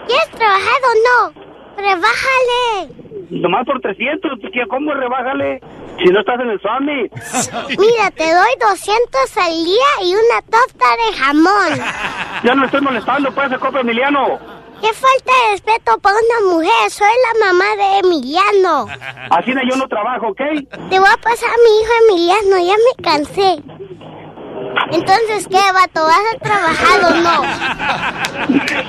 [0.06, 1.46] ¿Quieres trabajar o no?
[1.76, 2.92] Rebájale.
[3.30, 4.66] Nomás por 300, pues, ¿qué?
[4.68, 5.60] ¿cómo rebájale?
[5.98, 7.02] Si no estás en el Swami.
[7.78, 12.42] Mira, te doy 200 al día y una torta de jamón.
[12.44, 14.38] Ya no estoy molestando, pues, copa Emiliano.
[14.86, 16.90] Qué falta de respeto para una mujer.
[16.90, 18.86] Soy la mamá de Emiliano.
[19.30, 20.40] Así no, yo no trabajo, ¿ok?
[20.90, 22.56] Te voy a pasar a mi hijo Emiliano.
[22.58, 23.62] Ya me cansé.
[24.92, 26.04] Entonces, ¿qué, vato?
[26.04, 27.42] ¿Vas a trabajar o no?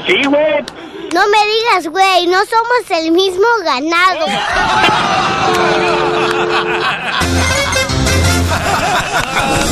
[0.05, 0.63] Sí, güey.
[1.15, 2.27] No me digas, güey.
[2.27, 4.27] No somos el mismo ganado.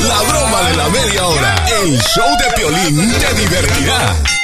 [0.08, 1.56] La broma de la media hora.
[1.84, 4.35] El show de Piolín te divertirá.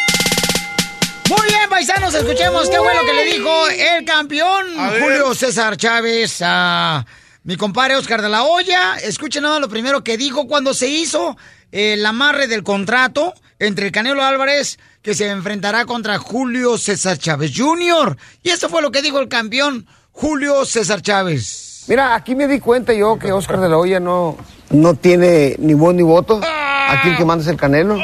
[1.32, 4.66] Muy bien, paisanos, escuchemos qué fue lo que le dijo el campeón.
[5.00, 7.06] Julio César Chávez a
[7.46, 8.98] mi compadre Oscar de la Hoya.
[8.98, 11.38] Escuchen nada más lo primero que dijo cuando se hizo
[11.72, 17.54] el amarre del contrato entre el Canelo Álvarez que se enfrentará contra Julio César Chávez
[17.56, 18.18] Jr.
[18.44, 21.86] Y eso fue lo que dijo el campeón Julio César Chávez.
[21.88, 24.36] Mira, aquí me di cuenta yo que Oscar de la Hoya no,
[24.70, 26.42] no tiene ni voz ni voto.
[26.44, 27.98] Aquí el que manda es el Canelo.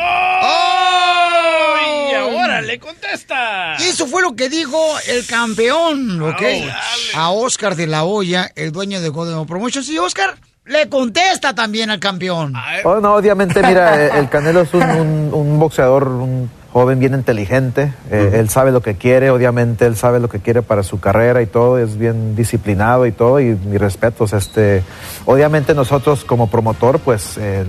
[2.78, 3.76] ¡Y ahora le contesta!
[3.80, 6.42] Y eso fue lo que dijo el campeón, ¿ok?
[7.16, 9.90] A Oscar de la Hoya, el dueño de Golden Promotions.
[9.90, 10.36] Y Oscar
[10.66, 12.54] le contesta también al campeón.
[12.84, 17.13] Oh, no, obviamente, mira, eh, el Canelo es un, un- un boxeador, un joven bien
[17.13, 17.94] inteligente.
[18.12, 21.42] eh, Él sabe lo que quiere, obviamente, él sabe lo que quiere para su carrera
[21.42, 21.80] y todo.
[21.80, 23.40] Es bien disciplinado y todo.
[23.40, 24.34] Y mis respetos.
[24.34, 24.84] Este,
[25.26, 27.63] obviamente, nosotros como promotor, pues, eh,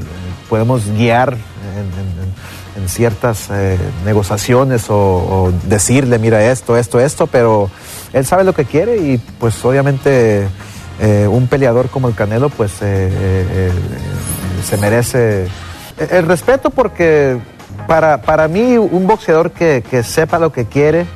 [0.50, 1.38] podemos guiar en,
[1.78, 2.28] en-
[2.78, 7.70] en- ciertas eh, negociaciones o, decirle, mira, esto, esto, esto, pero
[8.12, 10.46] él sabe lo que quiere y, pues, obviamente.
[11.00, 13.70] eh, un peleador como el Canelo, pues eh, eh,
[14.68, 15.46] se merece
[16.10, 17.38] el respeto porque
[17.86, 21.06] para, para mí un boxeador que sepa lo que quiere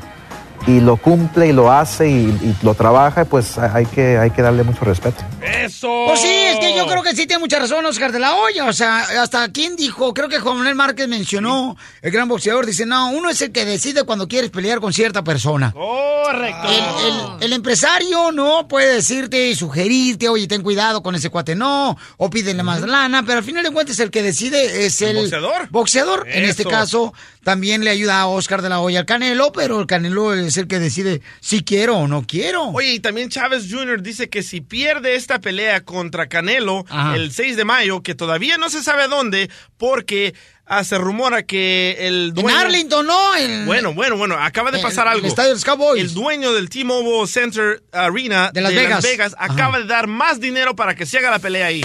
[0.66, 4.42] y lo cumple y lo hace y, y lo trabaja, pues hay que, hay que
[4.42, 5.24] darle mucho respeto.
[5.42, 6.04] ¡Eso!
[6.06, 8.66] Pues sí, es que yo creo que sí tiene mucha razón Oscar de la Hoya.
[8.66, 12.86] O sea, hasta quien dijo, creo que Juan Manuel Márquez mencionó, el gran boxeador, dice,
[12.86, 15.72] no, uno es el que decide cuando quieres pelear con cierta persona.
[15.72, 16.68] Correcto.
[16.68, 16.74] El,
[17.06, 21.96] el- el empresario no puede decirte y sugerirte, oye, ten cuidado con ese cuate, no,
[22.16, 25.68] o pídele más lana, pero al final de cuentas el que decide es el, boxeador?
[25.70, 26.24] boxeador.
[26.28, 29.86] En este caso, también le ayuda a Oscar de la Hoya al Canelo, pero el
[29.86, 32.64] Canelo es el que decide si quiero o no quiero.
[32.68, 34.02] Oye, y también Chávez Jr.
[34.02, 37.16] dice que si pierde esta pelea contra Canelo Ajá.
[37.16, 40.34] el 6 de mayo, que todavía no se sabe dónde, porque
[40.66, 42.58] ah, se rumora que el En dueño...
[42.58, 43.34] Arlington, ¿no?
[43.36, 45.26] En- Bueno, bueno, bueno, acaba de El- pasar el algo.
[45.26, 46.00] estadio de los Cowboys.
[46.00, 49.34] El dueño del T-Mobile Center Arena De Las Vegas.
[49.38, 51.84] Acaba de dar más dinero para que se haga la pelea ahí.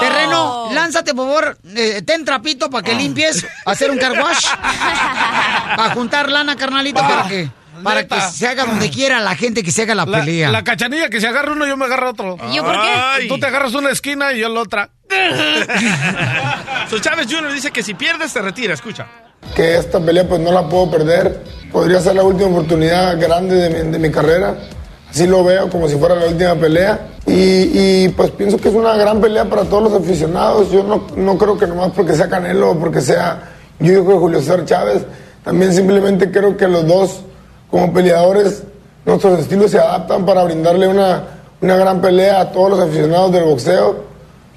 [0.00, 4.46] Terreno, lánzate, por favor, eh, ten trapito para que limpies, hacer un car wash,
[5.76, 7.48] para juntar lana, carnalito, para que,
[7.86, 10.50] para que se haga donde quiera la gente que se haga la, La, pelea.
[10.50, 12.36] la cachanilla que se agarra uno, yo me agarro otro.
[12.50, 12.88] ¿Y yo por qué?
[12.88, 13.28] Ay.
[13.28, 14.90] Tú te agarras una esquina y yo la otra.
[16.90, 17.52] So, Chávez Jr.
[17.52, 19.06] dice que si pierdes te retira, escucha.
[19.54, 21.42] que esta pelea pues no la puedo perder.
[21.72, 24.54] Podría ser la última oportunidad grande de mi, de mi carrera.
[25.10, 27.08] Así lo veo como si fuera la última pelea.
[27.26, 27.32] Y,
[28.04, 30.70] y, pues pienso que es una gran pelea para todos los aficionados.
[30.70, 34.18] Yo no, no creo que nomás porque sea Canelo o porque sea yo hijo de
[34.18, 35.02] Julio César Chávez.
[35.44, 37.20] También simplemente creo que los dos
[37.70, 38.62] como peleadores,
[39.04, 41.24] nuestros estilos se adaptan para brindarle una,
[41.60, 44.04] una gran pelea a todos los aficionados del boxeo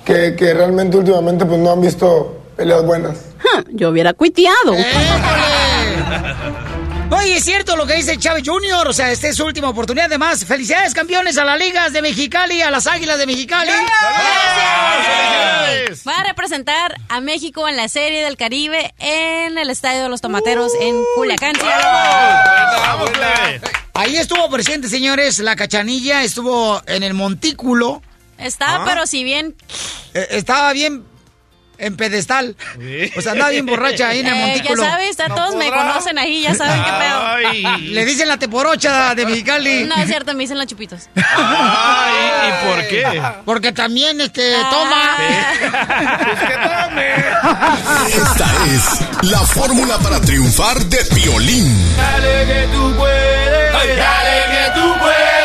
[0.05, 3.25] que, que realmente últimamente pues no han visto peleas buenas.
[3.71, 4.73] Yo hubiera cuiteado.
[7.11, 8.87] Oye, es cierto lo que dice Chávez Junior.
[8.87, 10.05] O sea, esta es su última oportunidad.
[10.05, 13.71] Además, felicidades, campeones, a las ligas de Mexicali, a las águilas de Mexicali.
[13.71, 13.89] ¡Gracias!
[16.07, 20.21] Va a representar a México en la Serie del Caribe en el Estadio de los
[20.21, 21.55] Tomateros en Culiacán.
[23.95, 25.39] Ahí estuvo presente, señores.
[25.39, 28.03] La cachanilla estuvo en el montículo.
[28.37, 29.55] Estaba, pero si bien.
[30.13, 31.03] Eh, estaba bien
[31.79, 32.55] en pedestal.
[33.17, 34.83] O sea, andaba bien borracha ahí en el Eh, montículo.
[34.83, 37.77] ya sabes, ya todos me conocen ahí, ya saben qué pedo.
[37.93, 39.83] Le dicen la teporocha de Mexicali.
[39.85, 41.09] No, es cierto, me dicen los chupitos.
[41.15, 42.13] Ay,
[42.47, 43.21] ¿y por qué?
[43.45, 44.69] Porque también, este, Ah.
[44.71, 45.17] toma.
[48.07, 51.95] Esta es la fórmula para triunfar de violín.
[51.97, 55.38] Dale que tú puedes, dale que tú puedes.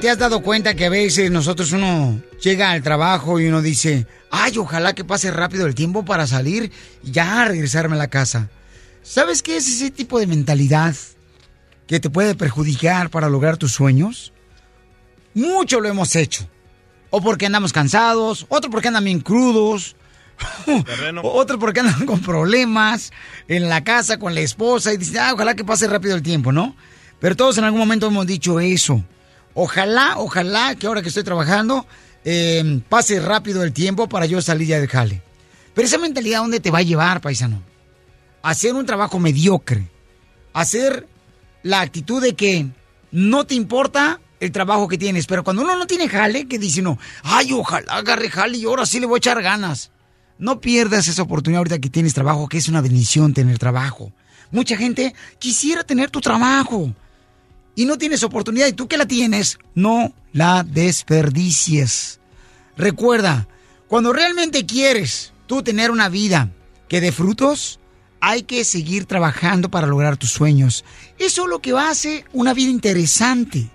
[0.00, 4.06] ¿Te has dado cuenta que a veces nosotros uno llega al trabajo y uno dice,
[4.30, 6.70] ay, ojalá que pase rápido el tiempo para salir
[7.02, 8.50] y ya regresarme a la casa?
[9.02, 10.94] ¿Sabes qué es ese tipo de mentalidad
[11.86, 14.34] que te puede perjudicar para lograr tus sueños?
[15.32, 16.46] Mucho lo hemos hecho.
[17.08, 19.96] O porque andamos cansados, otro porque andan bien crudos,
[21.22, 23.12] otros porque andan con problemas
[23.48, 26.52] en la casa con la esposa y dicen, ah, ojalá que pase rápido el tiempo,
[26.52, 26.76] ¿no?
[27.18, 29.02] Pero todos en algún momento hemos dicho eso.
[29.58, 31.86] Ojalá, ojalá que ahora que estoy trabajando
[32.26, 35.22] eh, pase rápido el tiempo para yo salir ya de jale.
[35.74, 37.62] Pero esa mentalidad, ¿dónde te va a llevar, paisano?
[38.42, 39.88] Hacer un trabajo mediocre.
[40.52, 41.08] Hacer
[41.62, 42.66] la actitud de que
[43.10, 45.26] no te importa el trabajo que tienes.
[45.26, 48.84] Pero cuando uno no tiene jale, que dice uno, ay, ojalá agarre jale y ahora
[48.84, 49.90] sí le voy a echar ganas.
[50.38, 54.12] No pierdas esa oportunidad ahorita que tienes trabajo, que es una bendición tener trabajo.
[54.50, 56.92] Mucha gente quisiera tener tu trabajo
[57.76, 62.18] y no tienes oportunidad y tú que la tienes, no la desperdicies.
[62.76, 63.46] Recuerda,
[63.86, 66.50] cuando realmente quieres tú tener una vida
[66.88, 67.78] que dé frutos,
[68.20, 70.84] hay que seguir trabajando para lograr tus sueños.
[71.18, 73.70] Eso es lo que hace una vida interesante.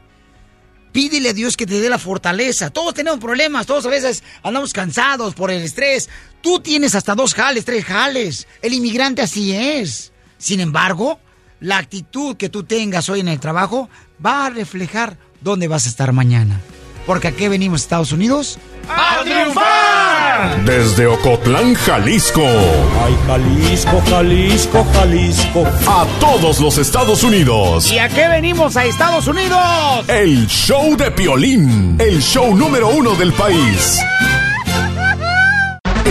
[0.91, 2.69] Pídele a Dios que te dé la fortaleza.
[2.69, 6.09] Todos tenemos problemas, todos a veces andamos cansados por el estrés.
[6.41, 8.47] Tú tienes hasta dos jales, tres jales.
[8.61, 10.11] El inmigrante así es.
[10.37, 11.19] Sin embargo,
[11.61, 13.89] la actitud que tú tengas hoy en el trabajo
[14.23, 16.59] va a reflejar dónde vas a estar mañana.
[17.05, 20.65] Porque aquí venimos a Estados Unidos ¡A triunfar!
[20.65, 22.41] Desde Ocotlán, Jalisco.
[22.43, 25.63] Ay, Jalisco, Jalisco, Jalisco.
[25.87, 27.91] A todos los Estados Unidos.
[27.91, 29.59] ¿Y a qué venimos a Estados Unidos?
[30.07, 31.95] El show de Piolín.
[31.99, 33.99] El show número uno del país.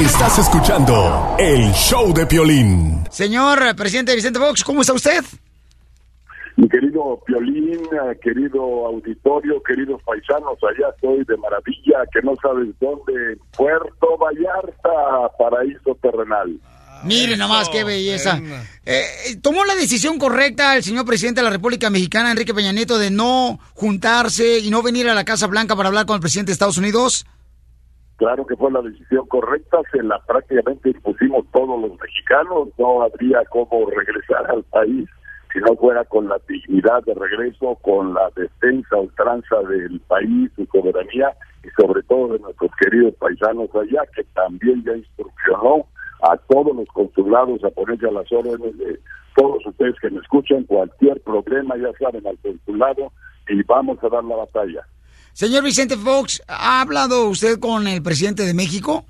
[0.00, 3.04] Estás escuchando el show de Piolín.
[3.10, 5.22] Señor eh, presidente Vicente Fox, ¿cómo está usted?
[6.56, 12.68] Mi querido Piolín, eh, querido auditorio, queridos paisanos, allá estoy de maravilla, que no sabes
[12.80, 16.58] dónde, Puerto Vallarta, paraíso terrenal.
[17.04, 18.40] Mire nomás qué belleza.
[18.86, 22.72] Eh, eh, ¿Tomó la decisión correcta el señor presidente de la República Mexicana, Enrique Peña
[22.72, 26.20] Nieto, de no juntarse y no venir a la Casa Blanca para hablar con el
[26.22, 27.26] presidente de Estados Unidos?
[28.20, 33.42] Claro que fue la decisión correcta, se la prácticamente impusimos todos los mexicanos, no habría
[33.48, 35.08] cómo regresar al país
[35.50, 40.66] si no fuera con la dignidad de regreso, con la defensa ultranza del país, su
[40.66, 45.86] soberanía y sobre todo de nuestros queridos paisanos allá, que también ya instruccionó
[46.22, 49.00] a todos los consulados a ponerse a las órdenes de
[49.34, 53.12] todos ustedes que me escuchan, cualquier problema ya saben al consulado
[53.48, 54.84] y vamos a dar la batalla.
[55.40, 59.06] Señor Vicente Fox, ¿ha hablado usted con el presidente de México?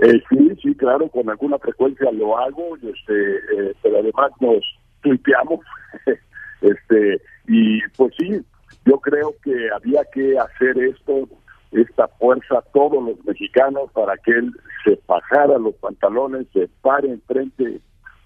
[0.00, 4.62] Eh, sí, sí, claro, con alguna frecuencia lo hago, y este, eh, pero además nos
[5.00, 5.60] tuiteamos,
[6.60, 8.38] este, y pues sí,
[8.84, 11.26] yo creo que había que hacer esto,
[11.70, 14.52] esta fuerza todos los mexicanos para que él
[14.84, 17.80] se bajara los pantalones, se pare enfrente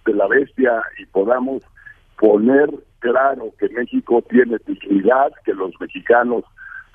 [0.04, 1.62] de la bestia y podamos
[2.18, 2.68] poner
[3.06, 6.44] claro que México tiene dignidad, que los mexicanos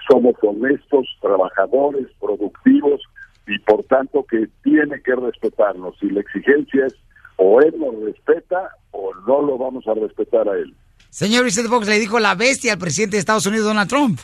[0.10, 3.02] somos honestos, trabajadores, productivos
[3.48, 5.96] y por tanto que tiene que respetarnos.
[6.02, 6.96] Y la exigencia es
[7.38, 10.76] o él nos respeta o no lo vamos a respetar a él.
[11.10, 14.20] Señor Vicente Fox le dijo la bestia al presidente de Estados Unidos, Donald Trump.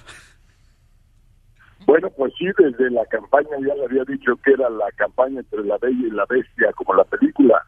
[1.85, 5.63] Bueno, pues sí, desde la campaña ya le había dicho que era la campaña entre
[5.63, 7.65] la bella y la bestia, como la película.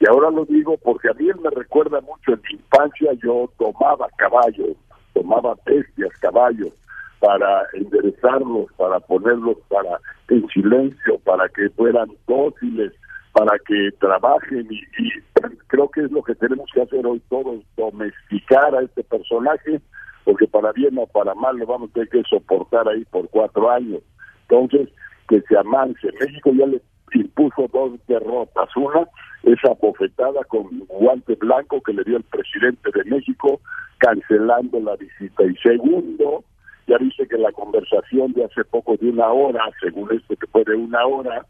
[0.00, 4.08] Y ahora lo digo porque a mí me recuerda mucho en mi infancia, yo tomaba
[4.16, 4.76] caballos,
[5.14, 6.72] tomaba bestias, caballos,
[7.18, 12.92] para enderezarlos, para ponerlos para en silencio, para que fueran dóciles,
[13.32, 15.10] para que trabajen y, y
[15.68, 19.80] creo que es lo que tenemos que hacer hoy todos, domesticar a este personaje,
[20.24, 23.70] porque para bien o para mal lo vamos a tener que soportar ahí por cuatro
[23.70, 24.02] años.
[24.48, 24.88] Entonces,
[25.28, 26.08] que se amance.
[26.20, 26.80] México ya le
[27.12, 28.68] impuso dos derrotas.
[28.76, 29.06] Una,
[29.42, 33.60] esa bofetada con guante blanco que le dio el presidente de México,
[33.98, 35.44] cancelando la visita.
[35.44, 36.44] Y segundo,
[36.86, 40.64] ya dice que la conversación de hace poco de una hora, según este que fue
[40.64, 41.46] de una hora,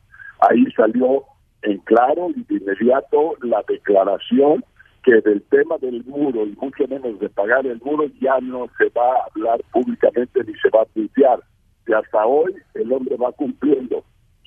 [0.48, 1.24] ahí salió
[1.62, 4.64] en claro y de inmediato la declaración
[5.02, 8.88] que del tema del muro y mucho menos de pagar el muro ya no se
[8.90, 11.38] va a hablar públicamente ni se va a tuitear.
[11.86, 14.02] Y hasta hoy el hombre va cumpliendo.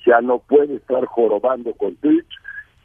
[0.06, 2.28] Ya no puede estar jorobando con Twitch,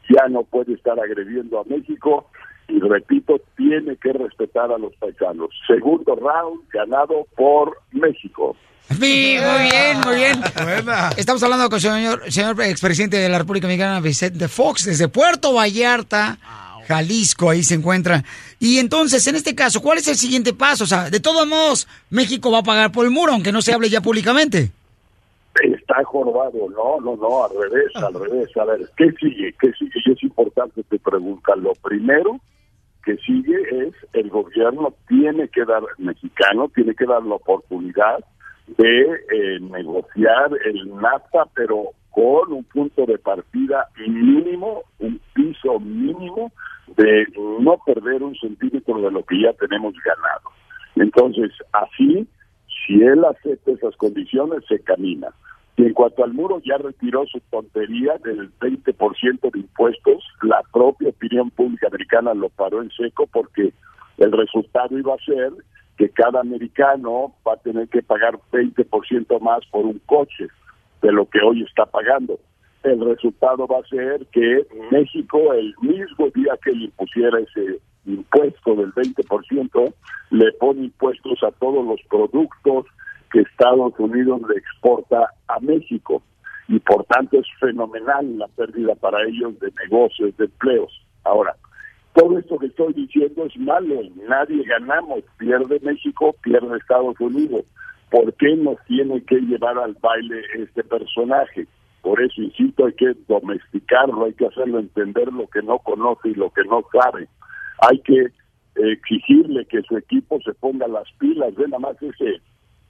[0.08, 2.28] ya no puede estar agrediendo a México
[2.68, 5.50] y repito, tiene que respetar a los paisanos.
[5.66, 8.56] Segundo round ganado por México.
[8.88, 10.40] Sí, muy bien, muy bien.
[11.16, 15.52] Estamos hablando con el señor, señor expresidente de la República Mexicana, Vicente Fox, desde Puerto
[15.52, 16.38] Vallarta,
[16.86, 18.24] Jalisco, ahí se encuentra.
[18.60, 20.84] Y entonces, en este caso, ¿cuál es el siguiente paso?
[20.84, 23.72] O sea, de todos modos, México va a pagar por el muro, aunque no se
[23.72, 24.70] hable ya públicamente.
[25.62, 28.56] Está jorobado, no, no, no, al revés, al revés.
[28.56, 29.54] A ver, ¿qué sigue?
[29.60, 30.00] ¿Qué sigue?
[30.04, 31.58] Y es importante te preguntar.
[31.58, 32.40] Lo primero
[33.04, 38.18] que sigue es el gobierno tiene que dar, mexicano, tiene que dar la oportunidad
[38.66, 46.50] de eh, negociar el NAFTA, pero con un punto de partida mínimo, un piso mínimo
[46.96, 47.26] de
[47.60, 50.50] no perder un centímetro de lo que ya tenemos ganado.
[50.96, 52.26] Entonces, así,
[52.86, 55.28] si él acepta esas condiciones, se camina.
[55.76, 60.24] Y en cuanto al muro, ya retiró su tontería del 20% de impuestos.
[60.42, 63.72] La propia opinión pública americana lo paró en seco porque
[64.16, 65.52] el resultado iba a ser
[65.98, 70.46] que cada americano va a tener que pagar 20% más por un coche
[71.02, 72.38] de lo que hoy está pagando.
[72.82, 78.74] El resultado va a ser que México, el mismo día que le impusiera ese impuesto
[78.74, 79.94] del 20%,
[80.30, 82.86] le pone impuestos a todos los productos
[83.30, 86.22] que Estados Unidos le exporta a México.
[86.68, 90.92] Y por tanto es fenomenal la pérdida para ellos de negocios, de empleos.
[91.24, 91.54] Ahora,
[92.14, 97.62] todo esto que estoy diciendo es malo, nadie ganamos, pierde México, pierde Estados Unidos.
[98.10, 101.66] ¿Por qué nos tiene que llevar al baile este personaje?
[102.00, 106.34] Por eso, insisto, hay que domesticarlo, hay que hacerlo entender lo que no conoce y
[106.34, 107.28] lo que no sabe.
[107.78, 108.28] Hay que
[108.76, 112.40] exigirle que su equipo se ponga las pilas, ve nada más ese,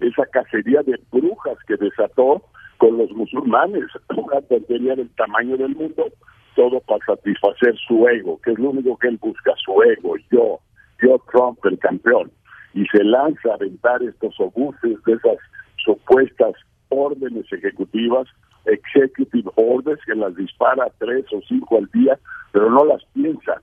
[0.01, 2.43] esa cacería de brujas que desató
[2.79, 3.85] con los musulmanes,
[4.17, 6.07] una tontería del tamaño del mundo,
[6.55, 10.61] todo para satisfacer su ego, que es lo único que él busca, su ego, yo,
[11.03, 12.31] yo Trump el campeón,
[12.75, 15.39] y se lanza a aventar estos obuses de esas
[15.85, 16.55] supuestas
[16.89, 18.27] órdenes ejecutivas,
[18.67, 22.19] executive orders, que las dispara tres o cinco al día,
[22.53, 23.61] pero no las piensa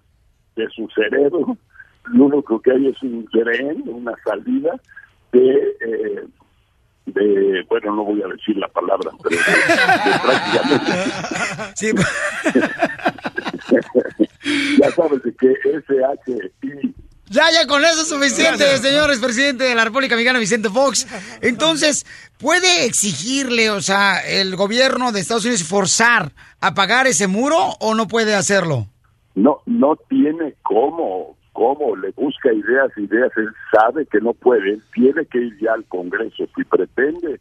[0.55, 1.57] de su cerebro,
[2.05, 4.79] lo único que hay es un tren, una salida
[5.31, 6.23] de eh,
[7.05, 9.43] de, bueno, no voy a decir la palabra, pero de,
[10.11, 10.91] de prácticamente.
[14.79, 16.95] ya sabes de que SHI.
[17.29, 21.07] Ya, ya, con eso es suficiente, señores presidente de la República Mexicana, Vicente Fox.
[21.41, 22.05] Entonces,
[22.37, 26.31] ¿puede exigirle, o sea, el gobierno de Estados Unidos forzar
[26.61, 28.87] a pagar ese muro o no puede hacerlo?
[29.35, 35.25] No, no tiene cómo, cómo, le busca ideas, ideas, él sabe que no puede, tiene
[35.25, 36.45] que ir ya al Congreso.
[36.55, 37.39] Si pretende,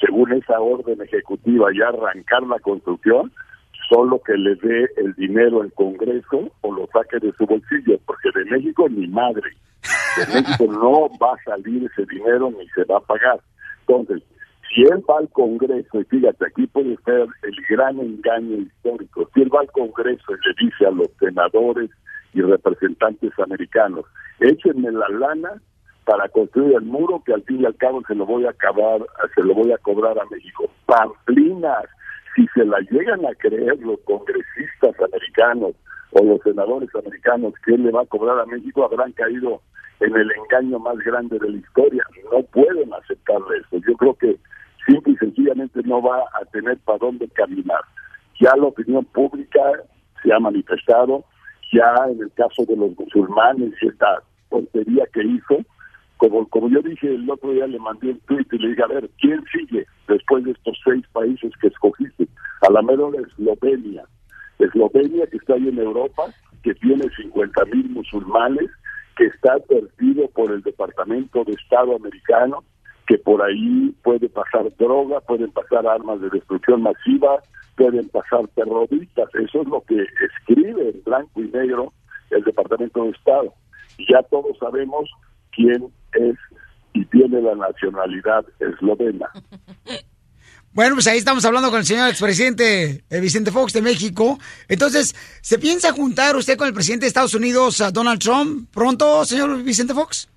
[0.00, 3.32] según esa orden ejecutiva, ya arrancar la construcción,
[3.88, 8.30] solo que le dé el dinero al Congreso o lo saque de su bolsillo, porque
[8.34, 9.50] de México ni madre.
[10.16, 13.40] De México no va a salir ese dinero ni se va a pagar.
[13.86, 14.22] Entonces,
[14.74, 19.42] si él va al Congreso, y fíjate, aquí puede ser el gran engaño histórico, si
[19.42, 21.90] él va al Congreso y le dice a los senadores
[22.34, 24.04] y representantes americanos,
[24.40, 25.62] échenme la lana
[26.04, 29.00] para construir el muro que al fin y al cabo se lo voy a acabar,
[29.34, 30.70] se lo voy a cobrar a México.
[30.86, 31.84] Pamplinas,
[32.34, 35.72] si se la llegan a creer los congresistas americanos
[36.12, 39.60] o los senadores americanos que él le va a cobrar a México, habrán caído
[40.00, 42.02] en el engaño más grande de la historia.
[42.32, 43.84] No pueden aceptar eso.
[43.86, 44.38] Yo creo que
[44.88, 47.80] simple y sencillamente no va a tener para dónde caminar.
[48.40, 49.60] Ya la opinión pública
[50.22, 51.24] se ha manifestado,
[51.72, 55.64] ya en el caso de los musulmanes y esta tontería que hizo,
[56.16, 58.86] como, como yo dije el otro día, le mandé un tweet y le dije, a
[58.86, 62.26] ver, ¿quién sigue después de estos seis países que escogiste?
[62.66, 64.04] A la mejor Eslovenia.
[64.58, 66.24] Eslovenia, que está ahí en Europa,
[66.62, 68.68] que tiene 50 mil musulmanes,
[69.16, 72.64] que está advertido por el Departamento de Estado americano,
[73.08, 77.42] que por ahí puede pasar droga, pueden pasar armas de destrucción masiva,
[77.74, 79.30] pueden pasar terroristas.
[79.34, 81.94] Eso es lo que escribe en blanco y negro
[82.30, 83.54] el Departamento de Estado.
[83.96, 85.10] Y ya todos sabemos
[85.52, 86.36] quién es
[86.92, 89.28] y tiene la nacionalidad eslovena.
[90.70, 94.38] Bueno, pues ahí estamos hablando con el señor expresidente eh, Vicente Fox de México.
[94.68, 99.60] Entonces, ¿se piensa juntar usted con el presidente de Estados Unidos, Donald Trump, pronto, señor
[99.64, 100.28] Vicente Fox?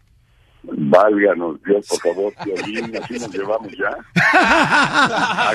[0.64, 3.98] Válganos Dios, por favor, Piolín, así nos llevamos ya.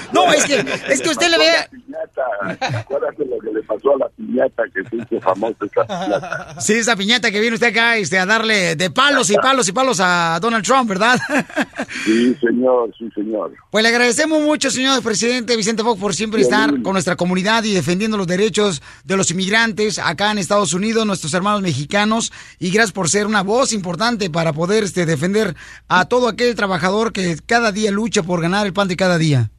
[0.12, 1.50] No, es que, es que usted le ve...
[1.70, 6.60] Piñata, Acuérdate lo que le pasó a la piñata que se hizo famosa esa piñata.
[6.60, 9.72] Sí, esa piñata que viene usted acá este, a darle de palos y palos y
[9.72, 11.18] palos a Donald Trump, ¿verdad?
[12.04, 13.52] Sí, señor, sí, señor.
[13.70, 17.72] Pues le agradecemos mucho, señor presidente Vicente Fox, por siempre estar con nuestra comunidad y
[17.72, 22.32] defendiendo los derechos de los inmigrantes acá en Estados Unidos, nuestros hermanos mexicanos.
[22.58, 25.54] Y gracias por ser una voz importante para poder este, defender
[25.88, 29.50] a todo aquel trabajador que cada día lucha por ganar el pan de cada día.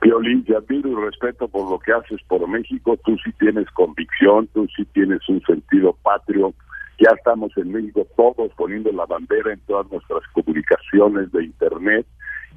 [0.00, 2.98] Piolín, te admiro y respeto por lo que haces por México.
[3.04, 6.52] Tú sí tienes convicción, tú sí tienes un sentido patrio.
[6.98, 12.06] Ya estamos en México todos poniendo la bandera en todas nuestras comunicaciones de Internet.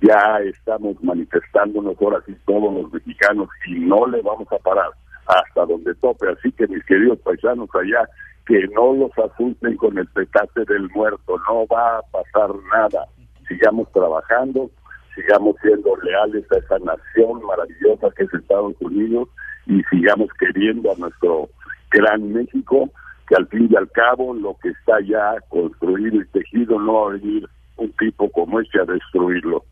[0.01, 4.91] Ya estamos manifestándonos ahora sí todos los mexicanos y no le vamos a parar
[5.28, 6.30] hasta donde tope.
[6.30, 8.07] Así que mis queridos paisanos allá,
[8.45, 11.38] que no los asusten con el petate del muerto.
[11.49, 13.05] No va a pasar nada.
[13.47, 14.69] Sigamos trabajando
[15.15, 19.30] sigamos siendo leales a esa nación maravillosa que es Estados Unidos
[19.65, 21.49] y sigamos queriendo a nuestro
[21.89, 22.89] gran México,
[23.28, 27.09] que al fin y al cabo lo que está ya construido y tejido no va
[27.09, 27.47] a venir
[27.78, 29.63] un tipo como este a destruirlo.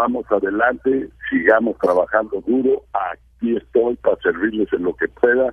[0.00, 5.52] Vamos adelante, sigamos trabajando duro, aquí estoy para servirles en lo que pueda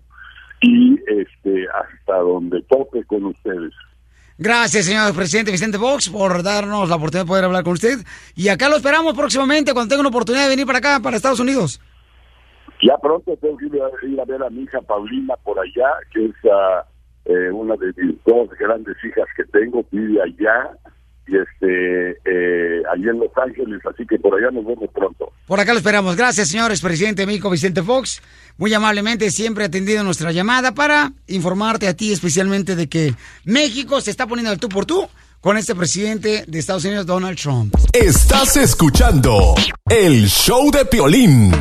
[0.62, 3.74] y este hasta donde tope con ustedes.
[4.38, 7.98] Gracias, señor presidente Vicente Fox, por darnos la oportunidad de poder hablar con usted.
[8.38, 11.42] Y acá lo esperamos próximamente cuando tenga una oportunidad de venir para acá, para Estados
[11.42, 11.82] Unidos.
[12.82, 15.92] Ya pronto tengo que ir a, ir a ver a mi hija Paulina por allá,
[16.14, 16.36] que es
[17.26, 20.72] eh, una de mis dos grandes hijas que tengo, vive allá,
[21.28, 25.32] y este, eh, allá en Los Ángeles, así que por allá nos vemos pronto.
[25.46, 26.16] Por acá lo esperamos.
[26.16, 28.22] Gracias, señor expresidente de México, Vicente Fox.
[28.58, 33.14] Muy amablemente siempre ha atendido nuestra llamada para informarte a ti especialmente de que
[33.46, 35.08] México se está poniendo al tú por tú
[35.42, 37.76] con este presidente de Estados Unidos, Donald Trump.
[37.94, 39.56] Estás escuchando
[39.90, 41.52] el show de Piolín.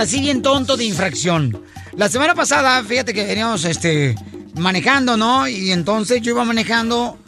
[0.00, 1.62] Así bien tonto de infracción?
[1.96, 4.14] La semana pasada, fíjate que veníamos este
[4.54, 5.48] manejando, ¿no?
[5.48, 7.18] Y entonces yo iba manejando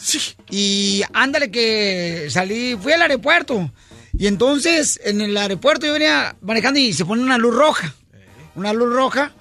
[0.51, 3.71] y ándale que salí, fui al aeropuerto.
[4.19, 7.95] Y entonces en el aeropuerto yo venía manejando y se pone una luz roja.
[8.55, 9.33] Una luz roja.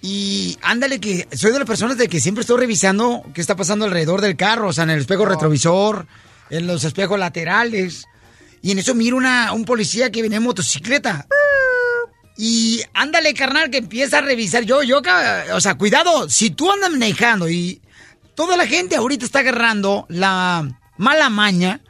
[0.00, 3.84] Y ándale que soy de las personas de que siempre estoy revisando qué está pasando
[3.84, 6.06] alrededor del carro, o sea, en el espejo retrovisor,
[6.50, 8.06] en los espejos laterales.
[8.62, 11.26] Y en eso miro una, un policía que venía en motocicleta.
[12.36, 14.64] Y ándale, carnal, que empieza a revisar.
[14.64, 15.00] Yo, yo,
[15.54, 17.80] o sea, cuidado, si tú andas manejando y
[18.34, 21.80] toda la gente ahorita está agarrando la mala maña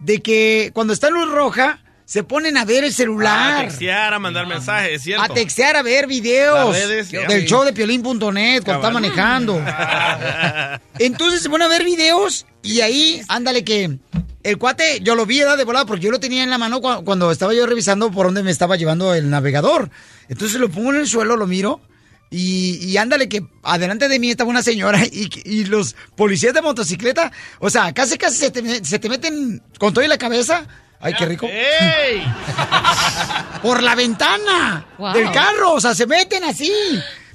[0.00, 3.60] de que cuando está en luz roja se ponen a ver el A celular.
[3.66, 5.22] textear, a mandar mensajes, es cierto.
[5.24, 9.62] A textear, a ver videos redes, del show de piolín.net cuando está manejando.
[10.98, 13.98] Entonces se pone a ver videos y ahí, ándale que
[14.42, 15.58] el cuate, yo lo vi ¿verdad?
[15.58, 18.26] de volada porque yo lo tenía en la mano cua- cuando estaba yo revisando por
[18.26, 19.90] dónde me estaba llevando el navegador.
[20.30, 21.82] Entonces lo pongo en el suelo, lo miro
[22.30, 26.62] y, y ándale que adelante de mí estaba una señora y, y los policías de
[26.62, 30.66] motocicleta, o sea, casi casi se te, se te meten con todo y la cabeza.
[31.00, 31.48] Ay, qué rico.
[33.62, 35.12] Por la ventana Wow.
[35.12, 36.72] del carro, o sea, se meten así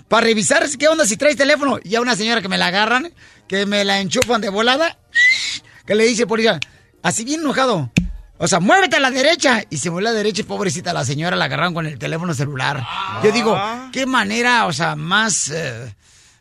[0.08, 1.80] para revisar qué onda si traes teléfono.
[1.84, 3.14] Y a una señora que me la agarran,
[3.48, 4.98] que me la enchufan de volada,
[5.86, 6.60] que le dice policía,
[7.02, 7.92] así bien enojado.
[8.38, 9.64] O sea, muévete a la derecha.
[9.70, 12.34] Y se mueve a la derecha y pobrecita la señora la agarraron con el teléfono
[12.34, 12.84] celular.
[13.24, 13.58] Yo digo,
[13.94, 15.96] qué manera, o sea, más, eh,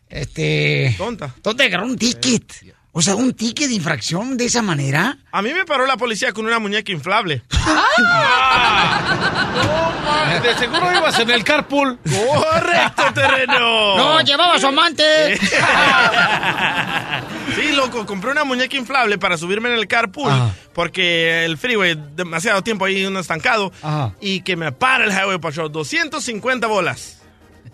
[0.08, 0.94] este...
[0.98, 1.32] Tonta.
[1.42, 2.52] Tonta de agarrar un ticket.
[2.95, 5.16] O sea, un ticket de infracción de esa manera.
[5.32, 7.43] A mí me paró la policía con una muñeca inflable.
[10.43, 11.99] De seguro ibas en el carpool.
[12.05, 13.97] ¡Correcto, terreno!
[13.97, 15.38] No, llevaba a su amante.
[17.55, 20.55] Sí, loco, compré una muñeca inflable para subirme en el carpool Ajá.
[20.74, 24.14] porque el freeway, demasiado tiempo ahí un estancado Ajá.
[24.22, 27.21] y que me para el Highway Patrol, 250 bolas.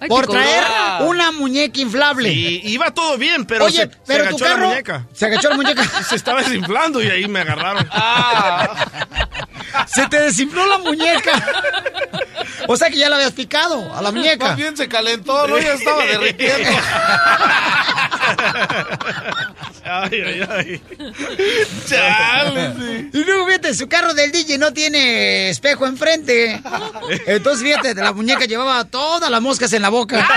[0.07, 0.63] Por traer
[1.03, 2.31] una muñeca inflable.
[2.33, 5.07] Y iba todo bien, pero Oye, se, se pero tu agachó la muñeca.
[5.13, 5.85] Se agachó la muñeca.
[6.09, 7.89] Se estaba desinflando y ahí me agarraron.
[9.87, 11.33] Se te desinfló la muñeca.
[12.67, 14.55] O sea que ya la habías picado a la muñeca.
[14.55, 15.59] Bien se calentó, ¿no?
[15.59, 16.71] Ya estaba derritiendo.
[19.85, 20.83] Ay, ay, ay.
[21.89, 23.11] Chale, sí.
[23.13, 26.61] Y luego, fíjate, su carro del DJ no tiene espejo enfrente.
[27.27, 30.29] Entonces, fíjate, la muñeca llevaba todas las moscas en la boca.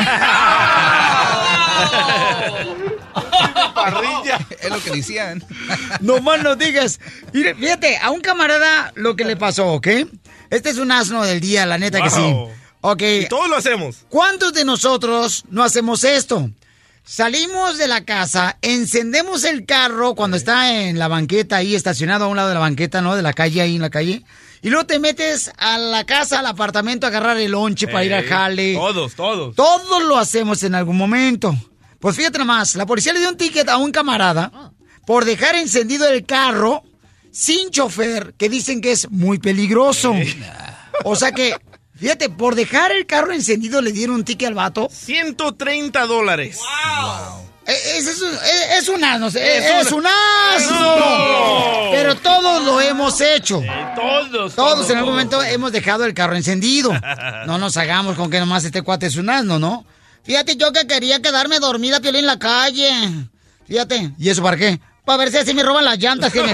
[3.75, 4.39] Parrilla.
[4.61, 5.43] Es lo que decían.
[6.01, 6.99] No más no digas.
[7.33, 9.87] Mire, fíjate, a un camarada lo que le pasó, ¿ok?
[10.49, 12.35] Este es un asno del día, la neta que sí.
[12.81, 13.01] Ok.
[13.01, 14.05] Y todos lo hacemos.
[14.09, 16.49] ¿Cuántos de nosotros no hacemos esto?
[17.03, 22.27] Salimos de la casa, encendemos el carro cuando está en la banqueta ahí, estacionado a
[22.27, 23.15] un lado de la banqueta, ¿no?
[23.15, 24.23] De la calle, ahí en la calle.
[24.61, 28.13] Y luego te metes a la casa, al apartamento, a agarrar el lonche para ir
[28.13, 28.75] al jale.
[28.75, 29.55] Todos, todos.
[29.55, 31.55] Todos lo hacemos en algún momento.
[32.01, 34.71] Pues fíjate nomás, la policía le dio un ticket a un camarada
[35.05, 36.83] por dejar encendido el carro
[37.31, 40.13] sin chofer, que dicen que es muy peligroso.
[41.05, 41.55] O sea que,
[41.95, 44.89] fíjate, por dejar el carro encendido le dieron un ticket al vato.
[44.91, 46.59] 130 dólares.
[47.67, 50.97] Eh, Es, es un- es- es un asno, es, Es un- un asno.
[50.97, 51.91] No.
[51.91, 53.61] Pero todos lo hemos hecho.
[53.95, 54.55] Todos.
[54.55, 56.91] Todos en algún momento hemos dejado el carro encendido.
[57.45, 59.85] No nos hagamos con que nomás este cuate es un asno, ¿no?
[60.23, 62.89] Fíjate, yo que quería quedarme dormida, Piolín, en la calle.
[63.67, 64.13] Fíjate.
[64.17, 64.79] ¿Y eso para qué?
[65.05, 66.53] Para ver si así me roban las llantas que me...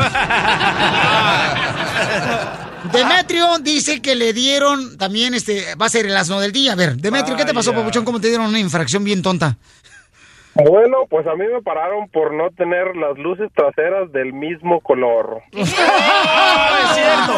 [2.92, 6.72] Demetrio dice que le dieron también, este, va a ser el asno del día.
[6.74, 8.06] A ver, Demetrio, ¿qué te pasó, papuchón?
[8.06, 9.58] ¿Cómo te dieron una infracción bien tonta?
[10.64, 15.44] Bueno, pues a mí me pararon por no tener las luces traseras del mismo color.
[15.52, 15.70] es
[16.94, 17.34] cierto.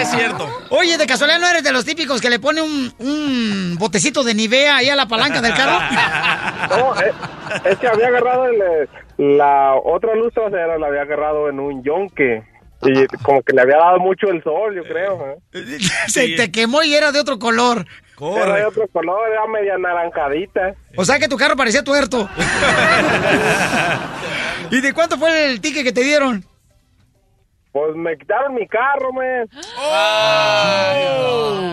[0.00, 0.48] Es cierto.
[0.70, 4.34] Oye, de casualidad no eres de los típicos que le pone un, un botecito de
[4.34, 5.78] Nivea ahí a la palanca del carro.
[6.68, 7.12] No, eh,
[7.64, 12.42] es que había agarrado el, la otra luz trasera, la había agarrado en un yonque.
[12.82, 15.38] Y como que le había dado mucho el sol, yo creo.
[15.52, 15.78] ¿eh?
[16.08, 17.86] Se te quemó y era de otro color.
[18.18, 20.74] Era de otro color, era media naranjadita.
[20.96, 22.28] O sea que tu carro parecía tuerto.
[24.70, 26.44] ¿Y de cuánto fue el ticket que te dieron?
[27.72, 29.46] Pues me quitaron mi carro, man.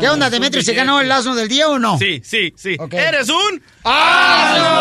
[0.02, 0.62] ¿Qué onda, Demetrio?
[0.62, 1.98] ¿Se ganó el asno del día o no?
[1.98, 2.76] Sí, sí, sí.
[2.92, 3.64] ¿Eres un?
[3.86, 4.74] ¡Asno!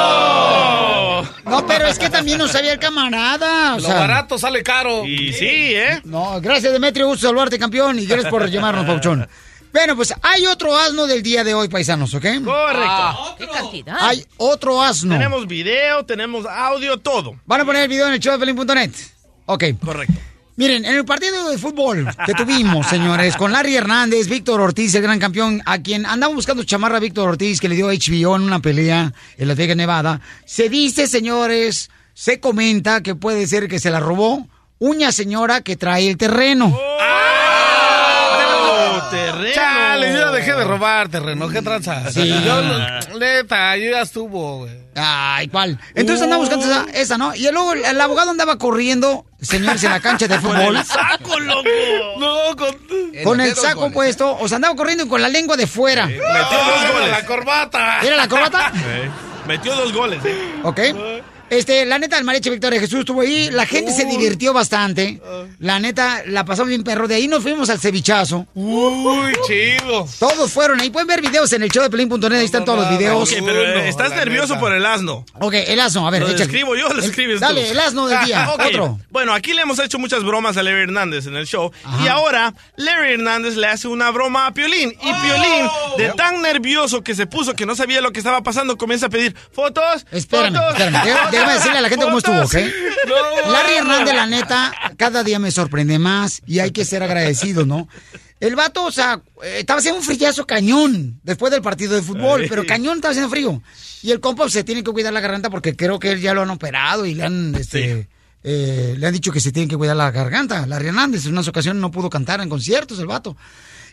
[1.45, 3.75] No, pero es que también no sabía el camarada.
[3.75, 3.95] o Lo sea.
[4.01, 5.05] barato sale caro.
[5.05, 6.01] Y sí, ¿eh?
[6.05, 7.07] No, gracias, Demetrio.
[7.07, 8.01] Gusto saludarte, campeón.
[8.01, 9.29] Y gracias por llamarnos, Pauchón.
[9.73, 12.27] Bueno, pues hay otro asno del día de hoy, paisanos, ¿ok?
[12.45, 13.37] Correcto.
[13.39, 13.97] ¿Qué cantidad?
[14.01, 15.15] Hay otro asno.
[15.15, 17.37] Tenemos video, tenemos audio, todo.
[17.47, 18.93] Van a poner el video en el show de Pelín.net.
[19.47, 19.65] Ok.
[19.83, 20.15] Correcto.
[20.57, 25.03] Miren, en el partido de fútbol que tuvimos, señores, con Larry Hernández, Víctor Ortiz, el
[25.03, 28.43] gran campeón, a quien andamos buscando chamarra a Víctor Ortiz, que le dio HBO en
[28.43, 30.21] una pelea en Las Vegas, Nevada.
[30.45, 34.47] Se dice, señores, se comenta que puede ser que se la robó
[34.79, 36.67] una señora que trae el terreno.
[36.67, 37.32] Oh,
[39.17, 39.55] terreno.
[39.55, 41.49] Chale, yo ya dejé de robar terreno.
[41.49, 42.11] ¿Qué tranza?
[42.11, 42.29] Sí.
[42.45, 42.63] Yo,
[43.19, 44.73] neta, yo ya estuvo, güey.
[44.95, 45.79] Ay, ¿cuál?
[45.95, 47.35] Entonces andamos buscando esa, esa, ¿no?
[47.35, 50.77] Y luego el, el abogado andaba corriendo, señores, en la cancha de Con fútbol.
[50.77, 51.63] el saco, loco.
[52.19, 52.77] No, con...
[53.25, 56.07] Con el saco puesto, o sea, andaba corriendo con la lengua de fuera.
[56.07, 57.11] Metió dos goles.
[57.11, 58.01] La corbata.
[58.03, 58.73] ¿Era la corbata?
[58.85, 59.11] Eh,
[59.47, 60.55] Metió dos goles, ¿eh?
[60.63, 60.79] ¿Ok?
[61.53, 63.51] Este, la neta, el mariachi Victoria Jesús estuvo ahí.
[63.51, 65.21] La gente se divirtió bastante.
[65.59, 67.07] La neta, la pasamos bien perro.
[67.07, 68.47] De ahí nos fuimos al cevichazo.
[68.55, 70.09] Uy, chido.
[70.19, 70.89] Todos fueron ahí.
[70.89, 72.33] Pueden ver videos en el show de Pelín.net.
[72.39, 73.31] Ahí están todos los videos.
[73.31, 74.61] Ok, pero eh, estás nervioso neta.
[74.61, 75.27] por el asno.
[75.41, 76.07] Ok, el asno.
[76.09, 76.45] A ver, ¿Lo échale.
[76.45, 77.41] escribo yo lo El- escribes tú?
[77.45, 78.49] Dale, el asno del día.
[78.51, 78.99] Ok, Otro.
[79.11, 81.71] Bueno, aquí le hemos hecho muchas bromas a Larry Hernández en el show.
[82.03, 84.91] Y ahora, Larry Hernández le hace una broma a Piolín.
[85.03, 85.67] Y Piolín,
[85.99, 89.11] de tan nervioso que se puso que no sabía lo que estaba pasando, comienza a
[89.11, 90.07] pedir fotos.
[90.11, 91.42] Espérame, fotos, espérame.
[91.43, 92.55] Déjame decirle a la gente cómo estuvo, ¿ok?
[93.51, 97.89] Larry Hernández, la neta, cada día me sorprende más y hay que ser agradecido, ¿no?
[98.39, 102.47] El vato, o sea, eh, estaba haciendo un frillazo cañón después del partido de fútbol,
[102.49, 103.63] pero cañón estaba haciendo frío.
[104.03, 106.43] Y el compa se tiene que cuidar la garganta porque creo que él ya lo
[106.43, 108.09] han operado y le han, este,
[108.43, 110.67] eh, le han dicho que se tiene que cuidar la garganta.
[110.67, 113.37] Larry Hernández en unas ocasiones no pudo cantar en conciertos el vato.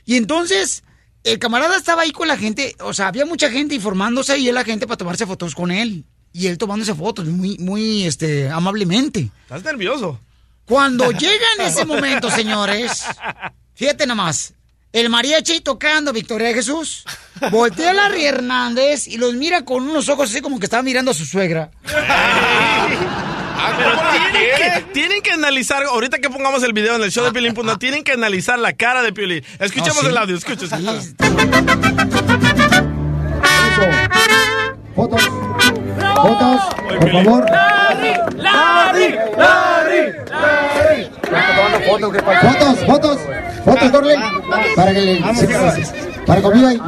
[0.05, 0.83] Y entonces,
[1.23, 4.63] el camarada estaba ahí con la gente, o sea, había mucha gente informándose y la
[4.63, 6.05] gente para tomarse fotos con él.
[6.33, 9.29] Y él tomándose fotos muy, muy, este, amablemente.
[9.43, 10.19] Estás nervioso.
[10.65, 13.03] Cuando llega en ese momento, señores,
[13.75, 14.53] fíjate nomás,
[14.93, 17.03] el mariachi tocando Victoria de Jesús,
[17.51, 21.11] voltea a Larry Hernández y los mira con unos ojos así como que estaba mirando
[21.11, 21.71] a su suegra.
[23.77, 27.31] Pero tienen que, tienen que analizar, ahorita que pongamos el video en el show de
[27.31, 29.43] Piolín, no, tienen que analizar la cara de Piolín.
[29.59, 30.07] Escuchemos Ah, sí.
[30.07, 30.69] el audio, escuchen.
[34.99, 35.21] Fotos.
[36.21, 36.61] Fotos,
[36.99, 37.45] por favor.
[37.49, 39.15] ¡Larry!
[39.37, 40.13] ¡Larry!
[41.87, 43.19] Fotos, fotos.
[43.63, 44.15] Fotos, Corle.
[44.75, 46.08] Para que le...
[46.29, 46.79] Para conmigo ahí.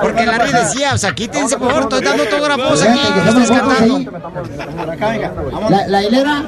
[0.00, 4.12] Porque Larry decía, o sea, quítense por favor, estoy dando autógrafos aquí, estoy descartando.
[5.68, 6.42] La, la hilera.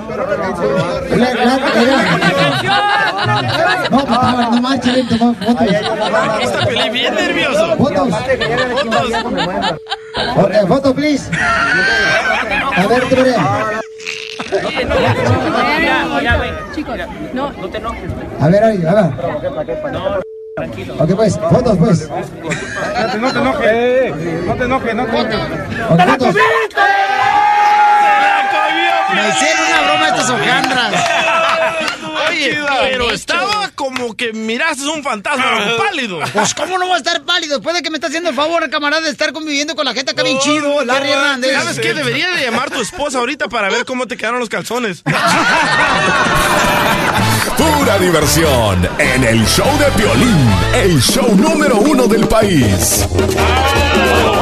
[1.11, 2.19] La, la, la hilera.
[3.91, 5.61] No, papá, no manches, ven, toma fotos.
[5.61, 7.77] Aquí está bien nervioso.
[7.77, 8.09] Fotos.
[10.37, 11.31] Ok, foto, please.
[12.77, 13.35] A ver, tú, mire.
[16.75, 16.97] Chicos,
[17.35, 17.53] no.
[17.53, 18.11] No te enojes.
[18.41, 20.31] A ver, ahí, a ver.
[20.57, 20.95] Tranquilo.
[20.99, 22.01] Ok, pues, fotos, pues.
[22.01, 24.47] Espérate, no te enojes.
[24.47, 25.41] No te enojes, no te enojes.
[25.91, 26.35] Ok, fotos.
[29.15, 30.95] Me hicieron una broma estas hojandras.
[32.29, 32.59] Oye,
[32.91, 36.21] pero estaba como que miraste un fantasma pálido.
[36.33, 37.57] Pues, ¿cómo no va a estar pálido?
[37.57, 40.13] Después de que me está haciendo el favor, camarada, de estar conviviendo con la gente
[40.13, 41.53] acá bien chido, Larry Hernández.
[41.55, 41.93] ¿Sabes qué?
[41.95, 45.03] Debería de llamar tu esposa ahorita para ver cómo te quedaron los calzones.
[47.57, 53.07] Pura diversión en el show de Piolín, el show número uno del país.
[53.13, 54.40] Mucha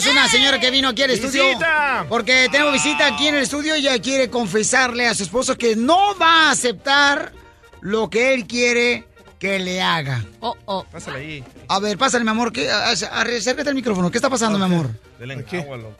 [0.00, 1.44] tenemos una señora que vino aquí al estudio.
[1.48, 2.06] ¡Visita!
[2.08, 5.76] Porque tenemos visita aquí en el estudio y ella quiere confesarle a su esposo que
[5.76, 7.32] no va a aceptar
[7.80, 9.04] lo que él quiere
[9.38, 10.24] que le haga.
[10.40, 10.84] Oh, oh.
[10.84, 11.44] Pásale ahí.
[11.68, 12.52] A ver, pásale, mi amor.
[12.52, 14.10] Que, a- a- acércate al micrófono.
[14.10, 14.88] ¿Qué está pasando, mi amor?
[15.18, 15.96] Dele en agua, loco.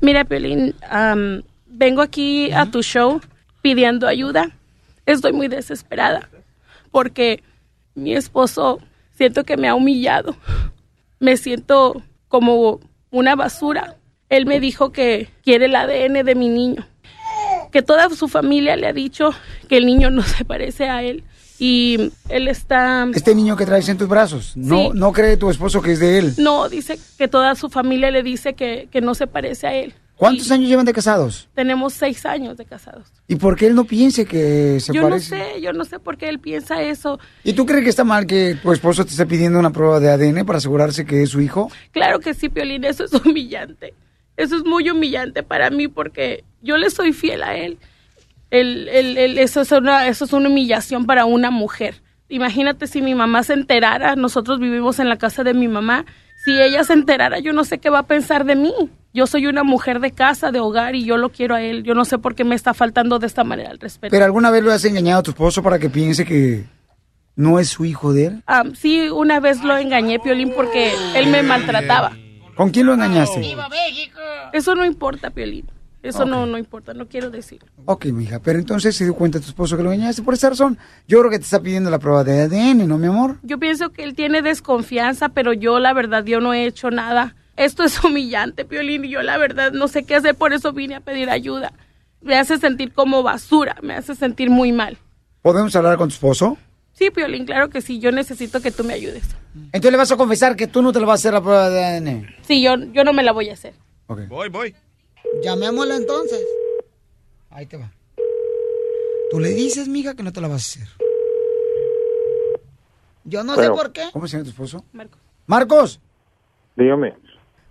[0.00, 3.20] Mira, Piolín, am, vengo aquí a tu show
[3.62, 4.50] pidiendo ayuda.
[5.06, 6.28] Estoy muy desesperada
[6.90, 7.42] porque
[7.94, 8.80] mi esposo
[9.16, 10.36] siento que me ha humillado.
[11.20, 13.96] Me siento como una basura.
[14.28, 16.86] Él me dijo que quiere el ADN de mi niño,
[17.72, 19.30] que toda su familia le ha dicho
[19.68, 21.24] que el niño no se parece a él
[21.58, 23.06] y él está...
[23.14, 24.56] Este niño que traes en tus brazos.
[24.56, 24.90] No, Sí.
[24.94, 26.34] no cree tu esposo que es de él.
[26.38, 29.94] No, dice que toda su familia le dice que, que no se parece a él.
[30.18, 31.48] ¿Cuántos años llevan de casados?
[31.54, 33.12] Tenemos seis años de casados.
[33.28, 35.38] ¿Y por qué él no piense que se yo parece?
[35.38, 37.20] no sé, yo no sé por qué él piensa eso.
[37.44, 40.10] ¿Y tú crees que está mal que tu esposo te esté pidiendo una prueba de
[40.10, 41.70] ADN para asegurarse que es su hijo?
[41.92, 43.94] Claro que sí, Piolín, eso es humillante.
[44.36, 47.78] Eso es muy humillante para mí porque yo le soy fiel a él.
[48.50, 52.02] El- el- el- eso, es una, eso es una humillación para una mujer.
[52.28, 56.04] Imagínate si mi mamá se enterara, nosotros vivimos en la casa de mi mamá,
[56.48, 58.72] si ella se enterara, yo no sé qué va a pensar de mí.
[59.12, 61.82] Yo soy una mujer de casa, de hogar, y yo lo quiero a él.
[61.82, 64.10] Yo no sé por qué me está faltando de esta manera el respeto.
[64.10, 66.64] ¿Pero alguna vez lo has engañado a tu esposo para que piense que
[67.36, 68.42] no es su hijo de él?
[68.46, 72.16] Ah, sí, una vez lo engañé, Piolín, porque él me maltrataba.
[72.54, 73.54] ¿Con quién lo engañaste?
[74.54, 75.66] Eso no importa, Piolín.
[76.02, 77.60] Eso no, no importa, no quiero decir.
[77.84, 80.78] Ok, mija, pero entonces se dio cuenta tu esposo que lo engañaste por esa razón.
[81.08, 83.38] Yo creo que te está pidiendo la prueba de ADN, ¿no, mi amor?
[83.42, 87.34] Yo pienso que él tiene desconfianza, pero yo la verdad yo no he hecho nada.
[87.56, 90.94] Esto es humillante, Piolín, y yo la verdad no sé qué hacer, por eso vine
[90.94, 91.72] a pedir ayuda.
[92.20, 94.98] Me hace sentir como basura, me hace sentir muy mal.
[95.42, 96.56] ¿Podemos hablar con tu esposo?
[96.92, 99.24] Sí, Piolín, claro que sí, yo necesito que tú me ayudes.
[99.72, 101.70] Entonces le vas a confesar que tú no te lo vas a hacer la prueba
[101.70, 102.26] de ADN.
[102.42, 103.74] Sí, yo, yo no me la voy a hacer.
[104.08, 104.74] Voy, voy.
[105.42, 106.44] Llamémosla entonces.
[107.50, 107.90] Ahí te va.
[109.30, 110.88] Tú le dices, mija, que no te la vas a hacer.
[113.24, 114.08] Yo no sé por qué.
[114.12, 114.84] ¿Cómo se llama tu esposo?
[114.92, 115.20] Marcos.
[115.46, 116.00] Marcos.
[116.76, 117.14] Dígame.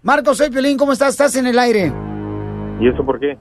[0.03, 1.09] Marcos, soy Piolín, ¿cómo estás?
[1.09, 1.91] ¿Estás en el aire?
[2.79, 3.37] ¿Y eso por qué?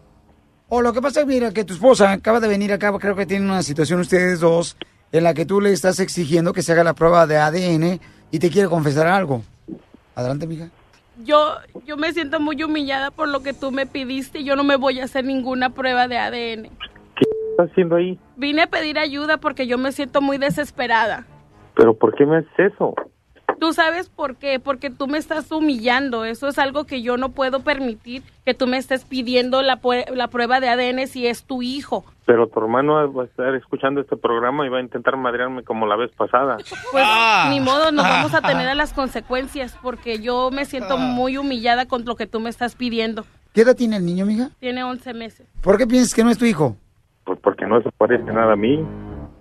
[0.69, 3.27] O lo que pasa es, mira, que tu esposa acaba de venir acá, creo que
[3.27, 4.77] tienen una situación ustedes dos
[5.13, 8.01] en la que tú le estás exigiendo que se haga la prueba de ADN
[8.31, 9.43] y te quiere confesar algo.
[10.15, 10.71] Adelante, mija.
[11.25, 11.55] Yo,
[11.87, 14.45] yo me siento muy humillada por lo que tú me pidiste.
[14.45, 16.71] Yo no me voy a hacer ninguna prueba de ADN.
[17.17, 18.19] ¿Qué estás haciendo ahí?
[18.37, 21.27] Vine a pedir ayuda porque yo me siento muy desesperada.
[21.75, 22.95] ¿Pero por qué me haces eso?
[23.59, 26.25] Tú sabes por qué, porque tú me estás humillando.
[26.25, 30.09] Eso es algo que yo no puedo permitir, que tú me estés pidiendo la, pue-
[30.15, 32.05] la prueba de ADN si es tu hijo.
[32.27, 35.87] Pero tu hermano va a estar escuchando este programa y va a intentar madrearme como
[35.87, 36.57] la vez pasada.
[36.93, 37.05] Pues
[37.51, 41.87] ni modo, nos vamos a tener a las consecuencias porque yo me siento muy humillada
[41.87, 43.25] con lo que tú me estás pidiendo.
[43.55, 44.51] ¿Qué edad tiene el niño, mija?
[44.61, 45.47] Tiene 11 meses.
[45.63, 46.77] ¿Por qué piensas que no es tu hijo?
[47.25, 48.85] Pues porque no se parece nada a mí.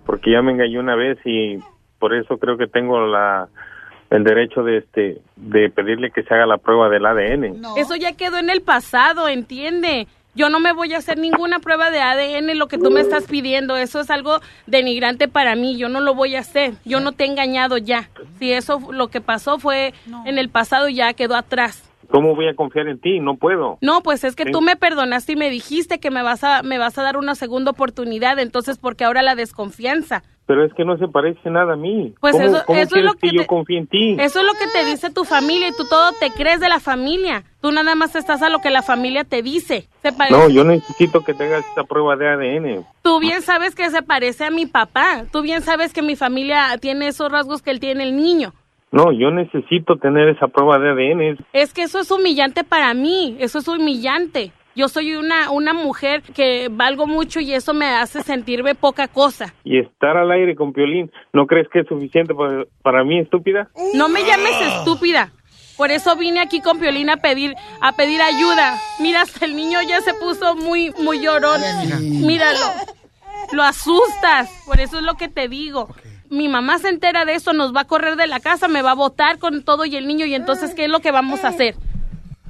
[0.05, 1.57] Porque ya me engañó una vez y
[1.99, 3.49] por eso creo que tengo la
[4.09, 7.61] el derecho de este de pedirle que se haga la prueba del ADN.
[7.77, 10.07] Eso ya quedó en el pasado, ¿entiende?
[10.35, 13.23] Yo no me voy a hacer ninguna prueba de ADN, lo que tú me estás
[13.25, 13.77] pidiendo.
[13.77, 15.77] Eso es algo denigrante para mí.
[15.77, 16.73] Yo no lo voy a hacer.
[16.83, 18.09] Yo no te he engañado ya.
[18.37, 19.93] Si eso lo que pasó fue
[20.25, 21.89] en el pasado, ya quedó atrás.
[22.11, 23.19] ¿Cómo voy a confiar en ti?
[23.19, 23.77] No puedo.
[23.81, 24.51] No, pues es que Sí.
[24.51, 27.33] tú me perdonaste y me dijiste que me vas a me vas a dar una
[27.33, 30.21] segunda oportunidad, entonces porque ahora la desconfianza.
[30.47, 32.13] Pero es que no se parece nada a mí.
[32.21, 34.15] Pues ¿Cómo, eso- cómo eso es lo que yo te- confíe en ti?
[34.19, 36.79] Eso es lo que te dice tu familia y tú todo te crees de la
[36.79, 37.43] familia.
[37.61, 39.87] Tú nada más estás a lo que la familia te dice.
[40.03, 42.85] Se No, yo necesito que tengas esta prueba de ADN.
[43.01, 45.25] Tú bien sabes que se parece a mi papá.
[45.31, 48.53] Tú bien sabes que mi familia tiene esos rasgos que él tiene el niño.
[48.91, 51.37] No, yo necesito tener esa prueba de ADN.
[51.53, 53.35] Es que eso es humillante para mí.
[53.39, 54.51] Eso es humillante.
[54.75, 59.53] Yo soy una, una mujer que valgo mucho y eso me hace sentirme poca cosa.
[59.63, 63.69] Y estar al aire con Piolín, ¿no crees que es suficiente para, para mí, estúpida?
[63.93, 65.31] No me llames estúpida.
[65.77, 68.77] Por eso vine aquí con Piolín a pedir, a pedir ayuda.
[68.99, 71.61] Mira, hasta el niño ya se puso muy, muy llorón.
[72.25, 72.65] Míralo.
[73.51, 74.49] Lo asustas.
[74.65, 75.89] Por eso es lo que te digo.
[76.29, 78.91] Mi mamá se entera de eso, nos va a correr de la casa, me va
[78.91, 80.25] a botar con todo y el niño.
[80.25, 81.75] Y entonces, ¿qué es lo que vamos a hacer?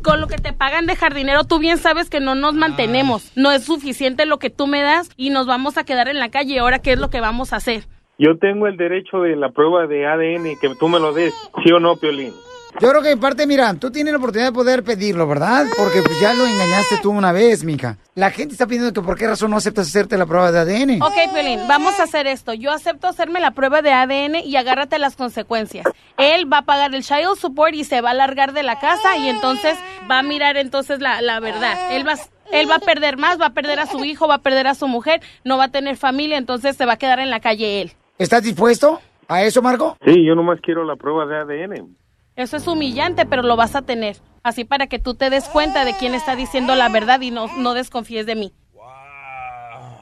[0.05, 3.35] Con lo que te pagan de jardinero, tú bien sabes que no nos mantenemos.
[3.35, 6.29] No es suficiente lo que tú me das y nos vamos a quedar en la
[6.29, 6.59] calle.
[6.59, 7.85] Ahora, ¿qué es lo que vamos a hacer?
[8.19, 11.33] Yo tengo el derecho de la prueba de ADN, que tú me lo des,
[11.63, 12.33] ¿sí o no, Piolín?
[12.81, 15.65] Yo creo que en parte, mira, tú tienes la oportunidad de poder pedirlo, ¿verdad?
[15.77, 17.97] Porque pues ya lo engañaste tú una vez, mija.
[18.15, 21.01] La gente está pidiendo que por qué razón no aceptas hacerte la prueba de ADN.
[21.01, 22.53] Ok, Piolín, vamos a hacer esto.
[22.53, 25.85] Yo acepto hacerme la prueba de ADN y agárrate las consecuencias.
[26.17, 29.15] Él va a pagar el child support y se va a largar de la casa
[29.17, 29.77] y entonces
[30.11, 31.93] va a mirar entonces la, la verdad.
[31.93, 32.15] Él va,
[32.51, 34.75] él va a perder más, va a perder a su hijo, va a perder a
[34.75, 37.81] su mujer, no va a tener familia, entonces se va a quedar en la calle
[37.81, 37.93] él.
[38.17, 38.99] ¿Estás dispuesto
[39.29, 39.95] a eso, Marco?
[40.05, 41.95] Sí, yo nomás quiero la prueba de ADN.
[42.35, 44.17] Eso es humillante, pero lo vas a tener.
[44.43, 47.47] Así para que tú te des cuenta de quién está diciendo la verdad y no,
[47.57, 48.53] no desconfíes de mí.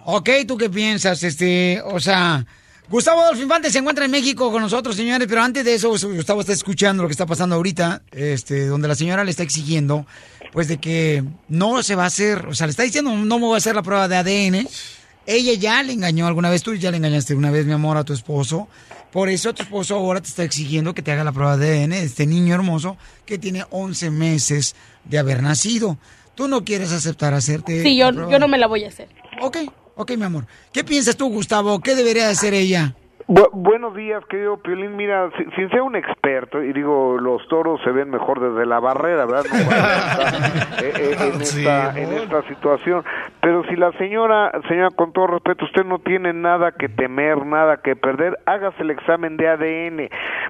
[0.06, 1.24] Ok, ¿tú qué piensas?
[1.24, 2.46] Este, o sea,
[2.90, 6.42] Gustavo Adolfo Infante se encuentra en México con nosotros, señores, pero antes de eso, Gustavo
[6.42, 10.06] está escuchando lo que está pasando ahorita, este, donde la señora le está exigiendo,
[10.52, 13.46] pues, de que no se va a hacer, o sea, le está diciendo, no me
[13.46, 14.68] voy a hacer la prueba de ADN.
[15.26, 18.04] Ella ya le engañó alguna vez, tú ya le engañaste una vez, mi amor, a
[18.04, 18.68] tu esposo.
[19.14, 21.92] Por eso tu esposo ahora te está exigiendo que te haga la prueba de ADN
[21.92, 22.98] de este niño hermoso
[23.28, 26.00] que tiene 11 meses de haber nacido.
[26.34, 27.84] Tú no quieres aceptar hacerte.
[27.84, 29.10] Sí, yo, yo no me la voy a hacer.
[29.40, 29.58] Ok,
[29.96, 30.48] ok, mi amor.
[30.72, 31.80] ¿Qué piensas tú, Gustavo?
[31.80, 32.96] ¿Qué debería hacer ella?
[33.26, 34.98] Bu- buenos días, querido Piolín.
[34.98, 38.80] Mira, si- sin ser un experto, y digo, los toros se ven mejor desde la
[38.82, 39.44] barrera, ¿verdad?
[39.46, 43.04] No cuando está, eh, eh, en, esta, en esta situación.
[43.42, 47.78] Pero si la señora, señora, con todo respeto, usted no tiene nada que temer, nada
[47.78, 50.10] que perder, hágase el examen de ADN.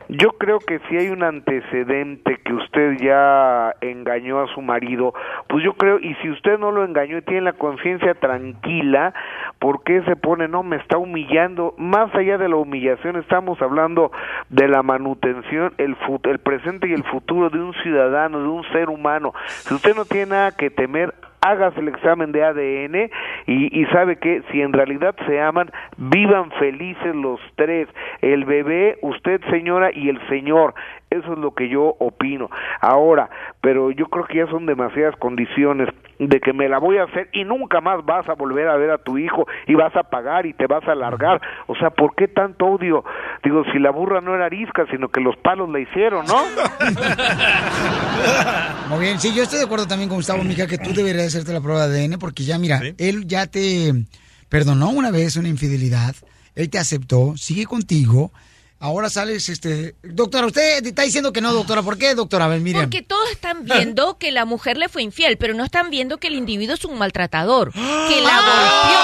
[0.10, 5.14] Yo creo que si hay un antecedente que usted ya engañó a su marido,
[5.48, 9.14] pues yo creo, y si usted no lo engañó y tiene la conciencia tranquila,
[9.60, 11.74] ¿por qué se pone, no, me está humillando?
[11.78, 14.12] Más allá de la humillación, estamos hablando
[14.50, 18.64] de la manutención, el, fut- el presente y el futuro de un ciudadano, de un
[18.72, 19.34] ser humano.
[19.46, 23.12] Si usted no tiene nada que temer, hágase el examen de ADN
[23.48, 27.88] y, y sabe que si en realidad se aman, vivan felices los tres,
[28.22, 30.74] el bebé, usted señora y el señor.
[31.10, 32.50] Eso es lo que yo opino.
[32.82, 33.30] Ahora,
[33.62, 35.90] pero yo creo que ya son demasiadas condiciones
[36.20, 38.92] de que me la voy a hacer y nunca más vas a volver a ver
[38.92, 41.42] a tu hijo y vas a pagar y te vas a largar.
[41.68, 43.04] O sea, ¿por qué tanto odio?
[43.44, 46.36] Digo, si la burra no era arisca, sino que los palos la hicieron, ¿no?
[48.90, 51.54] Muy bien, sí, yo estoy de acuerdo también con Gustavo, mija, que tú deberías hacerte
[51.54, 53.94] la prueba de ADN porque ya, mira, él ya te
[54.50, 56.16] perdonó una vez una infidelidad,
[56.56, 58.32] él te aceptó, sigue contigo.
[58.84, 59.96] Ahora sales, este...
[60.04, 61.82] Doctora, usted está diciendo que no, doctora.
[61.82, 62.44] ¿Por qué, doctora?
[62.44, 62.84] A ver, Miriam.
[62.84, 66.28] Porque todos están viendo que la mujer le fue infiel, pero no están viendo que
[66.28, 69.04] el individuo es un maltratador, que la golpeó.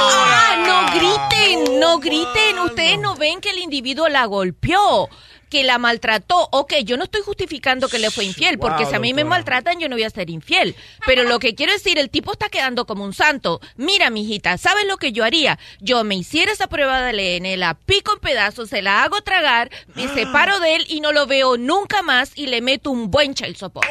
[0.00, 2.60] Ah, no griten, no griten.
[2.60, 5.08] Ustedes no ven que el individuo la golpeó.
[5.50, 6.48] Que la maltrató.
[6.52, 9.24] Ok, yo no estoy justificando que le fue infiel, porque Wow, si a mí me
[9.24, 10.76] maltratan, yo no voy a ser infiel.
[11.06, 13.60] Pero lo que quiero decir, el tipo está quedando como un santo.
[13.76, 15.58] Mira, mijita, ¿sabes lo que yo haría?
[15.80, 19.70] Yo me hiciera esa prueba de ADN, la pico en pedazos, se la hago tragar,
[19.94, 23.34] me separo de él y no lo veo nunca más y le meto un buen
[23.34, 23.88] child support.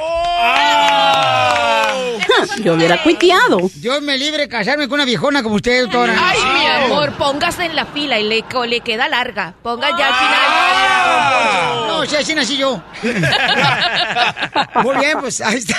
[2.64, 3.60] Yo hubiera cuiteado.
[3.82, 6.16] Yo me libre casarme con una viejona como usted, doctora.
[6.20, 9.54] Ay, mi amor, póngase en la fila y le, le queda larga.
[9.64, 11.47] Ponga ya al final.
[11.88, 12.84] No, si así nací yo.
[14.84, 15.76] Muy bien, pues ahí está.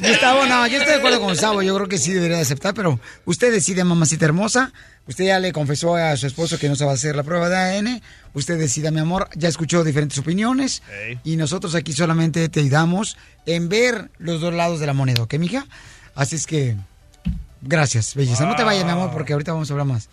[0.00, 1.62] Gustavo, no, yo estoy de acuerdo con Gustavo.
[1.62, 4.72] Yo creo que sí debería de aceptar, pero usted decide, mamacita hermosa.
[5.06, 7.48] Usted ya le confesó a su esposo que no se va a hacer la prueba
[7.48, 8.02] de ADN.
[8.34, 9.28] Usted decida, mi amor.
[9.34, 10.82] Ya escuchó diferentes opiniones.
[11.24, 13.16] Y nosotros aquí solamente te ayudamos
[13.46, 15.66] en ver los dos lados de la moneda, ¿ok, mija?
[16.14, 16.76] Así es que,
[17.62, 18.44] gracias, belleza.
[18.44, 20.10] No te vayas, mi amor, porque ahorita vamos a hablar más.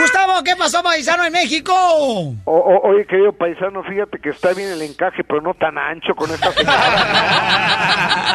[0.00, 1.72] Gustavo, ¿qué pasó, paisano, en México?
[1.74, 6.14] O- o- oye, querido paisano, fíjate que está bien el encaje, pero no tan ancho
[6.14, 6.74] con esta señora.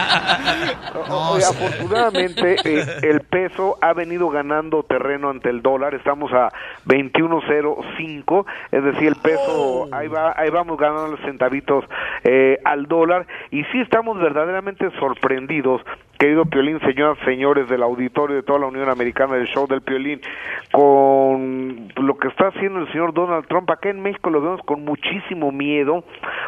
[1.09, 5.93] O- oye, afortunadamente, eh, el peso ha venido ganando terreno ante el dólar.
[5.95, 6.49] Estamos a
[6.85, 11.85] 21.05, es decir, el peso, ahí, va, ahí vamos ganando los centavitos
[12.23, 13.25] eh, al dólar.
[13.51, 15.81] Y sí estamos verdaderamente sorprendidos,
[16.19, 20.21] querido Piolín, señoras, señores del auditorio de toda la Unión Americana del show del Piolín,
[20.71, 21.48] con
[21.95, 23.69] lo que está haciendo el señor Donald Trump.
[23.69, 26.03] Acá en México lo vemos con muchísimo miedo,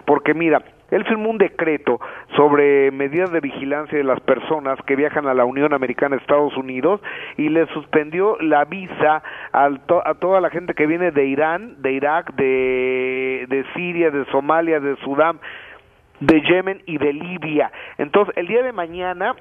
[0.06, 2.02] porque mira, él firmó un decreto
[2.36, 7.00] sobre medidas de vigilancia de las personas que viajan a la Unión Americana Estados Unidos
[7.38, 9.24] y le suspendió la visa
[9.54, 14.12] al to- a toda la gente que viene de Irán, de Irak, de, de Siria,
[14.12, 15.40] de Somalia, de Sudán,
[16.20, 17.72] de Yemen y de Libia.
[17.98, 19.34] Entonces, el día de mañana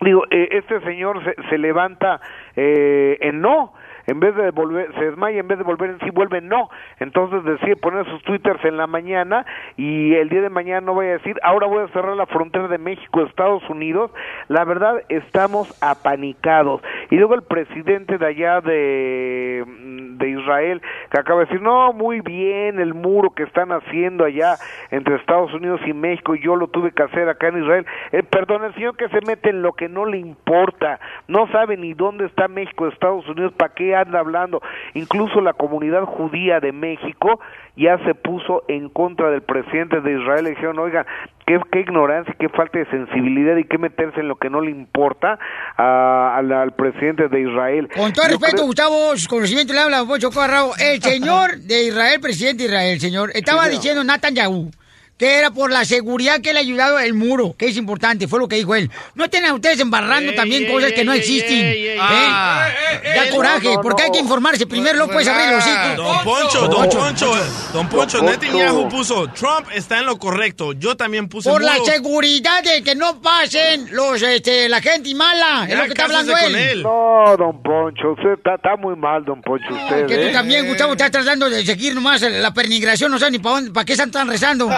[0.00, 2.20] digo, eh, este señor se, se levanta
[2.56, 3.73] eh, en no,
[4.06, 6.68] en vez de volver, se desmaya, en vez de volver en sí, vuelve no.
[7.00, 9.46] Entonces decide poner sus twitters en la mañana
[9.76, 12.68] y el día de mañana no vaya a decir, ahora voy a cerrar la frontera
[12.68, 14.10] de México, Estados Unidos.
[14.48, 16.82] La verdad, estamos apanicados.
[17.10, 22.20] Y luego el presidente de allá de, de Israel, que acaba de decir, no, muy
[22.20, 24.56] bien, el muro que están haciendo allá
[24.90, 27.86] entre Estados Unidos y México, yo lo tuve que hacer acá en Israel.
[28.12, 31.76] Eh, perdón, el señor que se mete en lo que no le importa, no sabe
[31.76, 34.60] ni dónde está México, Estados Unidos, para qué anda hablando.
[34.94, 37.40] Incluso la comunidad judía de México
[37.76, 40.44] ya se puso en contra del presidente de Israel.
[40.44, 41.04] Le dijeron, oiga,
[41.46, 44.70] qué, qué ignorancia, qué falta de sensibilidad y qué meterse en lo que no le
[44.70, 45.38] importa
[45.76, 47.88] a- al, al presidente de Israel.
[47.96, 50.72] Con todo Yo respeto, creo- Gustavo, su conocimiento le habla Pocho Corrao.
[50.78, 53.74] El señor de Israel, presidente de Israel, señor, estaba señor.
[53.80, 54.70] diciendo Netanyahu
[55.16, 58.38] que era por la seguridad que le ha ayudado el muro, que es importante, fue
[58.38, 58.90] lo que dijo él.
[59.14, 61.58] No estén a ustedes embarrando también cosas que no existen.
[61.60, 61.96] ¿eh?
[62.00, 62.68] Ah.
[63.02, 64.66] da coraje, No, no, porque hay que informarse.
[64.66, 65.96] Primero no puedes abrir los hijos.
[65.96, 68.22] Don Poncho, Don Poncho, Don Poncho, Don Poncho.
[68.22, 70.72] Netanyahu puso, Trump está en lo correcto.
[70.72, 75.66] Yo también puse Por la seguridad de que no pasen los, este, la gente mala.
[75.68, 76.82] es lo que está hablando él.
[76.82, 80.06] No, don Poncho, usted está, está muy mal, don Poncho, usted.
[80.06, 80.32] Que tú ¿eh?
[80.32, 83.92] también, Gustavo, estás tratando de seguir nomás la pernigración, no sé ni para para qué
[83.92, 84.68] están tan rezando.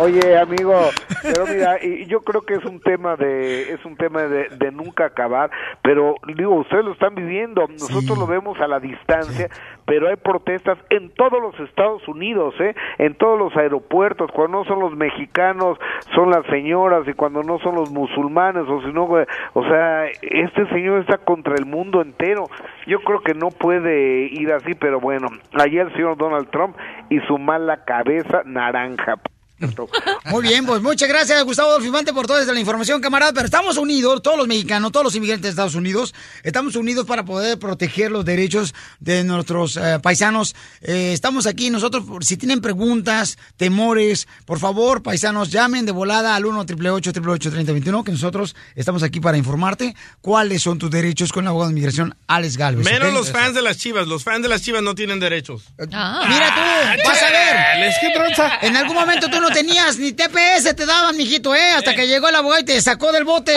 [0.00, 0.74] Oye, amigo,
[1.22, 4.72] pero mira, y yo creo que es un tema de es un tema de, de
[4.72, 5.50] nunca acabar,
[5.82, 9.48] pero digo, ustedes lo están viviendo, nosotros lo vemos a la distancia,
[9.86, 12.74] pero hay protestas en todos los Estados Unidos, ¿eh?
[12.98, 15.78] En todos los aeropuertos, cuando no son los mexicanos,
[16.14, 20.66] son las señoras y cuando no son los musulmanes o si no, o sea, este
[20.68, 22.44] señor está contra el mundo entero.
[22.86, 26.76] Yo creo que no puede ir así, pero bueno, allá el señor Donald Trump
[27.10, 29.18] y su mala cabeza naranja.
[30.30, 33.32] Muy bien, pues muchas gracias, Gustavo Dolfimante, por toda la información, camarada.
[33.32, 37.24] Pero estamos unidos, todos los mexicanos, todos los inmigrantes de Estados Unidos, estamos unidos para
[37.24, 40.54] poder proteger los derechos de nuestros eh, paisanos.
[40.80, 46.34] Eh, estamos aquí, nosotros, por- si tienen preguntas, temores, por favor, paisanos, llamen de volada
[46.34, 51.44] al 1 888 3021 que nosotros estamos aquí para informarte cuáles son tus derechos con
[51.44, 52.84] el abogado de inmigración, Alex Galvez.
[52.84, 54.06] Menos los fans de las chivas.
[54.08, 55.64] Los fans de las chivas no tienen derechos.
[55.78, 57.92] Mira tú, vas a ver.
[58.00, 58.58] ¿qué tranza?
[58.62, 61.72] En algún momento tú no tenías ni TPS, te daban, mijito, ¿eh?
[61.72, 63.54] Hasta que llegó el abogado y te sacó del bote.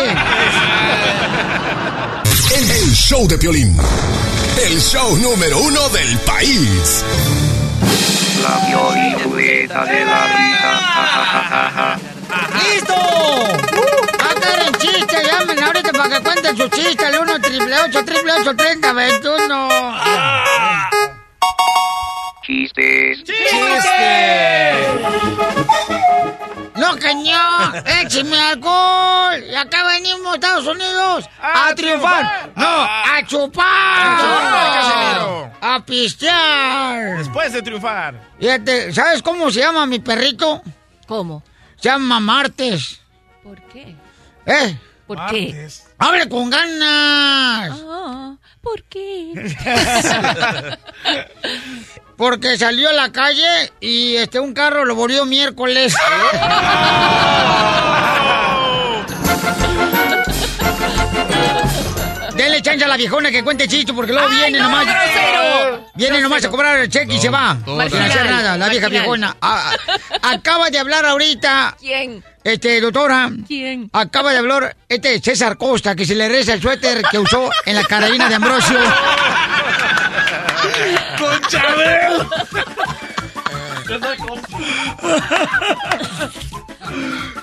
[2.55, 3.77] El, el show de Piolín.
[4.65, 7.03] El show número uno del país.
[8.43, 10.71] La violita de la risa.
[10.75, 11.99] Ja, ja, ja, ja, ja.
[12.59, 12.95] ¡Listo!
[14.19, 15.23] ¡Hagan chiste!
[15.23, 19.69] Llamen ahorita para que cuenten su chiste al 1 888 888 3021
[22.47, 23.23] Chistes.
[26.77, 27.83] ¡No, cañón!
[28.01, 29.43] ¡Écheme alcohol!
[29.51, 32.53] Y acá venimos, Estados Unidos, a, triunfar.
[32.55, 34.17] ¡No, a chupar!
[34.73, 35.51] Casimiro.
[35.59, 37.17] ¡A pistear!
[37.17, 38.29] Después de triunfar.
[38.39, 40.61] Fíjate, ¿sabes cómo se llama mi perrito?
[41.05, 41.43] ¿Cómo?
[41.75, 43.01] Se llama Martes.
[43.43, 43.93] ¿Por qué?
[44.45, 44.79] ¿Eh?
[45.05, 45.67] ¿Por qué?
[45.97, 47.77] ¡Hable con ganas!
[47.85, 49.33] Ah, ¿Por qué?
[52.17, 55.95] Porque salió a la calle y este un carro lo volvió miércoles.
[62.35, 64.85] Denle chance a la viejona que cuente chiste porque luego Ay, viene no, nomás.
[64.85, 65.85] grosero.
[65.95, 67.57] Viene nomás a cobrar el cheque y se va.
[67.65, 68.89] Sin hacer nada, la vieja marginal.
[68.91, 69.37] viejona.
[69.41, 69.71] Ah,
[70.21, 71.75] ah, acaba de hablar ahorita.
[71.79, 72.23] ¿Quién?
[72.43, 73.31] Este, doctora.
[73.47, 73.89] ¿Quién?
[73.91, 77.75] Acaba de hablar este César Costa que se le reza el suéter que usó en
[77.75, 78.77] la carabina de Ambrosio.
[81.37, 83.26] ¡Con Chabel!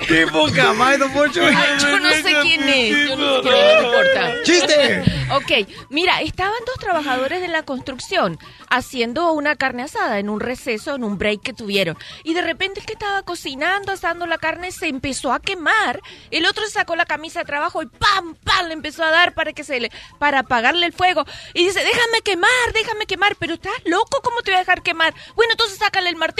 [0.06, 1.40] ¡Qué poca madre, don Poncho!
[1.80, 3.08] Yo no sé quién es.
[3.08, 4.42] Yo no sé quién es, no importa.
[4.42, 5.04] ¡Chiste!
[5.32, 8.38] Ok, mira, estaban dos trabajadores de la construcción
[8.68, 11.96] haciendo una carne asada en un receso, en un break que tuvieron.
[12.24, 16.00] Y de repente el que estaba cocinando, asando la carne, se empezó a quemar.
[16.30, 18.36] El otro sacó la camisa de trabajo y ¡pam!
[18.44, 18.66] ¡pam!
[18.66, 21.24] le empezó a dar para que se le, para apagarle el fuego.
[21.54, 23.34] Y dice, déjame quemar, déjame quemar.
[23.36, 25.14] Pero estás loco, ¿cómo te voy a dejar quemar?
[25.34, 26.33] Bueno, entonces sácale el martillo.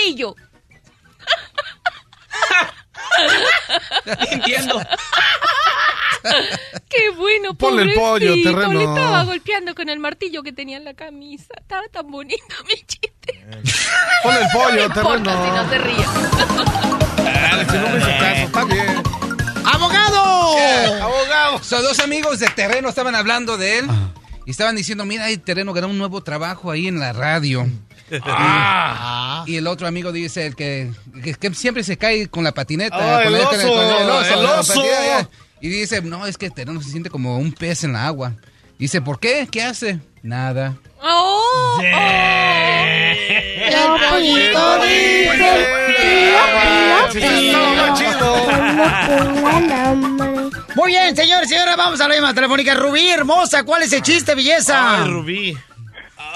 [4.31, 4.83] Entiendo.
[6.89, 8.73] Qué bueno, Ponle el pollo, terreno.
[8.73, 11.55] Le estaba golpeando con el martillo que tenía en la camisa.
[11.61, 13.47] Estaba tan bonito mi chiste.
[14.23, 15.45] Ponle el pollo, no importa terreno.
[15.45, 16.05] si no se ríe.
[17.25, 19.03] Dale, si no me hizo caso, está bien.
[19.65, 20.59] ¡Abogado!
[21.03, 21.63] ¡Abogado!
[21.63, 23.89] Son dos amigos de terreno estaban hablando de él.
[24.47, 27.67] Y estaban diciendo, mira, hay terreno ganó un nuevo trabajo ahí en la radio.
[28.25, 29.45] Ah.
[29.47, 30.91] Y el otro amigo dice, el que,
[31.23, 32.97] que- que siempre se cae con la patineta.
[32.97, 34.75] Ah, con el la- oso, con el oso, el la oso.
[34.75, 35.29] patineta, ya.
[35.61, 38.35] Y dice, no, es que terreno se siente como un pez en la agua.
[38.79, 39.49] Dice, ¿por qué?
[39.51, 39.99] ¿Qué hace?
[40.23, 40.75] Nada.
[41.03, 41.81] ¡Oh!
[41.81, 45.69] El pollito dice,
[50.75, 52.75] Muy bien, señores, señores, vamos a la misma telefónica.
[52.75, 55.03] Rubí, hermosa, ¿cuál es el chiste, belleza?
[55.05, 55.57] Ay, Rubí.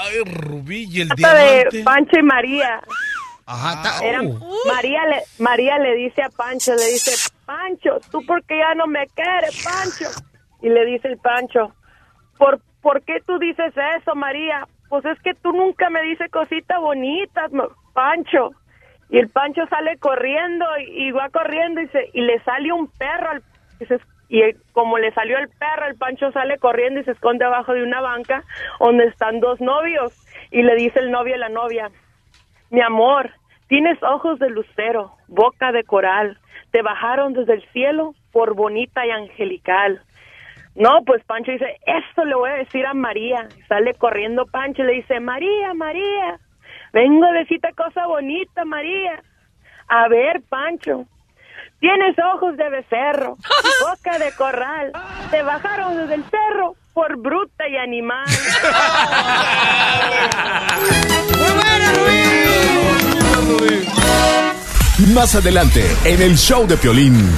[0.08, 1.76] Ay, Rubí y el diamante.
[1.76, 2.80] de Pancho y María.
[3.46, 4.20] Ajá, Era-
[4.66, 7.12] María, le, María le dice a Pancho, le dice,
[7.46, 10.10] Pancho, ¿tú por qué ya no me quieres, Pancho?
[10.60, 11.74] Y le dice el Pancho,
[12.36, 14.66] ¿por, ¿por qué tú dices eso, María?
[14.88, 17.50] Pues es que tú nunca me dices cositas bonitas,
[17.94, 18.50] Pancho.
[19.10, 22.88] Y el Pancho sale corriendo y, y va corriendo y, se, y le sale un
[22.88, 23.30] perro.
[23.30, 23.42] al-
[23.80, 27.12] y, se- y el- como le salió el perro, el Pancho sale corriendo y se
[27.12, 28.44] esconde abajo de una banca
[28.78, 30.12] donde están dos novios.
[30.50, 31.90] Y le dice el novio a la novia,
[32.70, 33.30] mi amor,
[33.68, 36.38] tienes ojos de lucero, boca de coral.
[36.70, 40.02] Te bajaron desde el cielo por bonita y angelical.
[40.74, 43.48] No, pues Pancho dice, esto le voy a decir a María.
[43.68, 46.38] Sale corriendo Pancho y le dice, María, María,
[46.92, 49.22] vengo a decirte cosa bonita, María.
[49.88, 51.06] A ver, Pancho,
[51.80, 53.36] tienes ojos de becerro,
[53.80, 54.92] boca de corral.
[55.30, 58.26] Te bajaron desde el cerro por bruta y animal.
[61.38, 61.92] ¡Muy buena,
[65.14, 67.30] Más adelante, en el show de Piolín.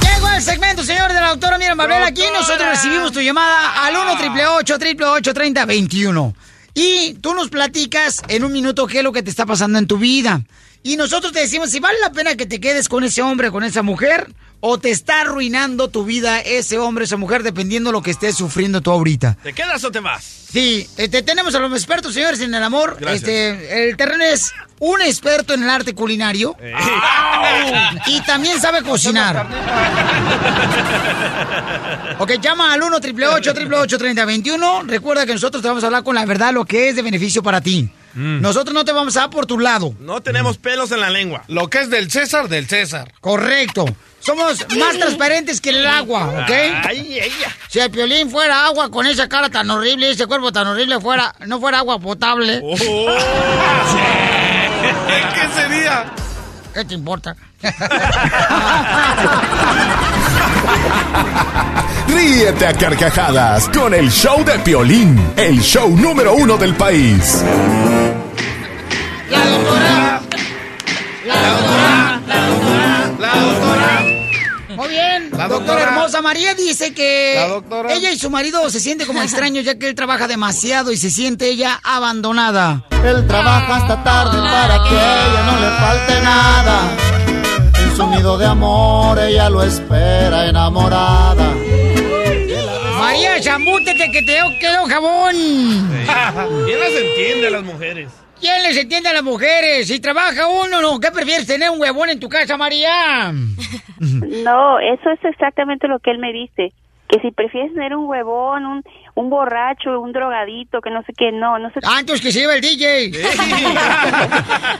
[0.00, 2.02] Llegó el segmento, señor de la doctora Mira Mabel.
[2.04, 4.12] Aquí nosotros recibimos tu llamada al 1
[4.58, 6.34] 888 3021
[6.74, 9.86] Y tú nos platicas en un minuto qué es lo que te está pasando en
[9.86, 10.42] tu vida.
[10.86, 13.64] Y nosotros te decimos si vale la pena que te quedes con ese hombre, con
[13.64, 18.02] esa mujer, o te está arruinando tu vida ese hombre, esa mujer, dependiendo de lo
[18.02, 19.36] que estés sufriendo tú ahorita.
[19.42, 20.22] ¿Te quedas o te vas?
[20.24, 22.98] Sí, este, tenemos a los expertos, señores, en el amor.
[23.00, 23.24] Gracias.
[23.24, 26.72] Este, el terreno es un experto en el arte culinario Eh.
[28.06, 29.44] y también sabe cocinar.
[32.20, 36.24] Ok, llama al 1 888 3021 Recuerda que nosotros te vamos a hablar con la
[36.24, 37.90] verdad, lo que es de beneficio para ti.
[38.16, 38.40] Mm.
[38.40, 39.94] Nosotros no te vamos a dar por tu lado.
[40.00, 41.44] No tenemos pelos en la lengua.
[41.48, 43.12] Lo que es del César, del César.
[43.20, 43.84] Correcto.
[44.20, 46.50] Somos más transparentes que el agua, ¿ok?
[46.50, 47.56] Ay, ella.
[47.68, 51.32] Si el piolín fuera agua con esa cara tan horrible, ese cuerpo tan horrible, fuera,
[51.46, 52.60] no fuera agua potable.
[52.60, 52.74] Oh.
[55.34, 56.12] ¿Qué sería?
[56.74, 57.36] ¿Qué te importa?
[62.08, 67.42] Ríete a carcajadas con el show de Piolín, el show número uno del país.
[69.30, 70.20] La doctora.
[71.26, 72.20] La doctora.
[73.18, 74.02] La doctora.
[74.76, 75.30] Muy bien.
[75.32, 75.82] La doctora doctora.
[75.82, 77.92] hermosa María dice que La doctora.
[77.92, 81.10] ella y su marido se sienten como extraños ya que él trabaja demasiado y se
[81.10, 82.84] siente ella abandonada.
[83.04, 87.15] Él trabaja hasta tarde para que a ella no le falte nada.
[87.96, 91.54] Su nido de amor ella lo espera enamorada.
[92.98, 95.34] María, chambútete que te quedó jabón.
[96.66, 98.12] ¿Quién las entiende a las mujeres?
[98.38, 99.88] ¿Quién les entiende a las mujeres?
[99.88, 101.00] Si trabaja uno, no.
[101.00, 103.32] ¿Qué prefieres tener un huevón en tu casa, María?
[103.98, 106.74] No, eso es exactamente lo que él me dice.
[107.08, 108.82] Que si prefieres tener un huevón, un,
[109.14, 111.80] un borracho, un drogadito, que no sé qué, no, no sé.
[111.84, 113.12] Ah, entonces que se lleve el DJ.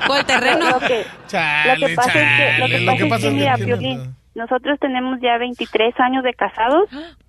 [0.07, 0.71] ¿Cuál terreno?
[0.71, 3.11] Lo que, Chale, lo que pasa es que, lo chale, que, lo pasa que es
[3.11, 6.89] pasa que, es que mira, Piolín, nosotros tenemos ya 23 años de casados.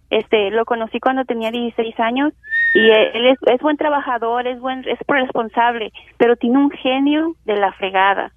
[0.10, 2.34] Este, lo conocí cuando tenía 16 años
[2.74, 7.36] y él él es, es buen trabajador, es buen, es responsable, pero tiene un genio
[7.46, 8.32] de la fregada.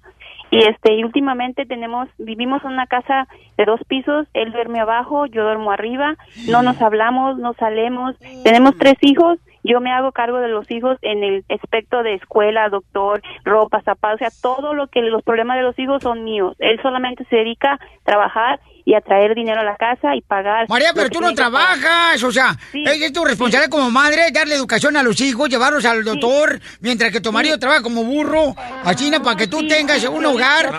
[0.51, 5.25] Y este, y últimamente tenemos, vivimos en una casa de dos pisos, él duerme abajo,
[5.25, 6.17] yo duermo arriba,
[6.49, 10.97] no nos hablamos, no salemos, tenemos tres hijos yo me hago cargo de los hijos
[11.01, 15.57] en el aspecto de escuela, doctor, ropa, zapatos, o sea, todo lo que los problemas
[15.57, 16.55] de los hijos son míos.
[16.59, 20.67] Él solamente se dedica a trabajar y a traer dinero a la casa y pagar.
[20.67, 24.97] María, pero tú no trabajas, o sea, es es tu responsabilidad como madre darle educación
[24.97, 29.21] a los hijos, llevarlos al doctor, mientras que tu marido trabaja como burro, a China
[29.21, 30.71] para que tú tengas un hogar.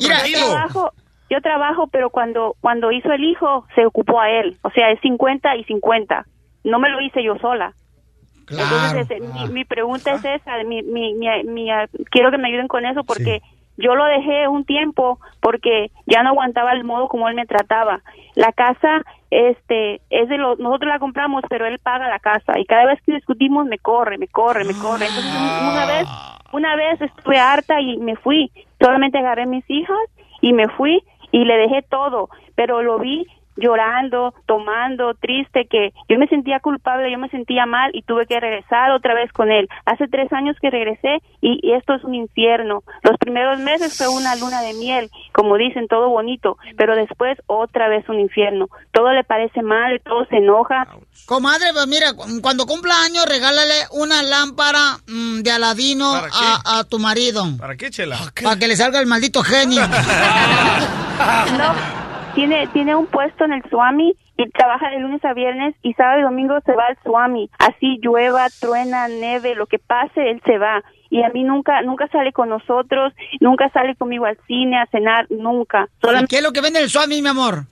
[0.00, 0.92] Mira, yo trabajo,
[1.28, 5.00] yo trabajo, pero cuando cuando hizo el hijo se ocupó a él, o sea, es
[5.00, 6.26] 50 y 50.
[6.64, 7.74] No me lo hice yo sola.
[8.56, 12.48] Entonces, ese- mi, mi pregunta es esa, mi, mi, mi- mi, ah, quiero que me
[12.48, 13.42] ayuden con eso porque
[13.78, 18.00] yo lo dejé un tiempo porque ya no aguantaba el modo como él me trataba.
[18.34, 22.64] La casa este es de los nosotros la compramos, pero él paga la casa y
[22.64, 25.06] cada vez que discutimos me corre, me corre, me corre.
[25.08, 26.08] Entonces, un- una vez
[26.52, 28.50] una vez estuve harta y me fui.
[28.80, 29.98] Solamente agarré mis hijas
[30.40, 31.02] y me fui
[31.32, 33.26] y le dejé todo, pero lo vi
[33.56, 38.38] llorando, tomando, triste, que yo me sentía culpable, yo me sentía mal y tuve que
[38.40, 39.68] regresar otra vez con él.
[39.84, 42.82] Hace tres años que regresé y, y esto es un infierno.
[43.02, 47.88] Los primeros meses fue una luna de miel, como dicen, todo bonito, pero después otra
[47.88, 48.68] vez un infierno.
[48.92, 50.86] Todo le parece mal, todo se enoja.
[51.26, 56.84] Comadre, pues mira, cu- cuando cumpla años, regálale una lámpara mm, de Aladino a, a
[56.84, 57.44] tu marido.
[57.58, 58.16] ¿Para qué, Chela?
[58.42, 59.82] Para que le salga el maldito genio.
[61.58, 62.05] No,
[62.36, 66.20] tiene, tiene un puesto en el Swami y trabaja de lunes a viernes y sábado
[66.20, 67.50] y domingo se va al Swami.
[67.58, 70.84] Así llueva, truena, neve, lo que pase, él se va.
[71.08, 75.26] Y a mí nunca, nunca sale con nosotros, nunca sale conmigo al cine, a cenar,
[75.30, 75.88] nunca.
[76.02, 77.64] ¿Y ¿Qué es lo que vende el Swami, mi amor?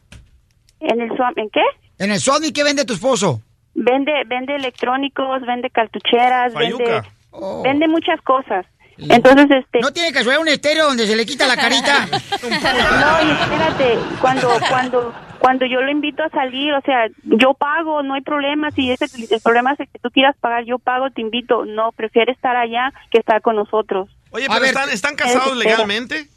[0.80, 1.34] ¿En el Swami?
[1.42, 1.62] ¿En qué?
[1.98, 3.40] En el Swami, ¿qué vende tu esposo?
[3.74, 7.02] Vende, vende electrónicos, vende cartucheras, vende.
[7.32, 7.62] Oh.
[7.62, 8.64] vende muchas cosas.
[8.98, 9.80] Entonces, este...
[9.80, 12.08] ¿No tiene casualidad un estéreo donde se le quita la carita?
[12.42, 18.02] No, y espérate, cuando, cuando, cuando yo lo invito a salir, o sea, yo pago,
[18.02, 21.20] no hay problema, si ese, el problema es que tú quieras pagar, yo pago, te
[21.20, 24.08] invito, no, prefiere estar allá que estar con nosotros.
[24.30, 26.28] Oye, pero están, ¿están casados legalmente?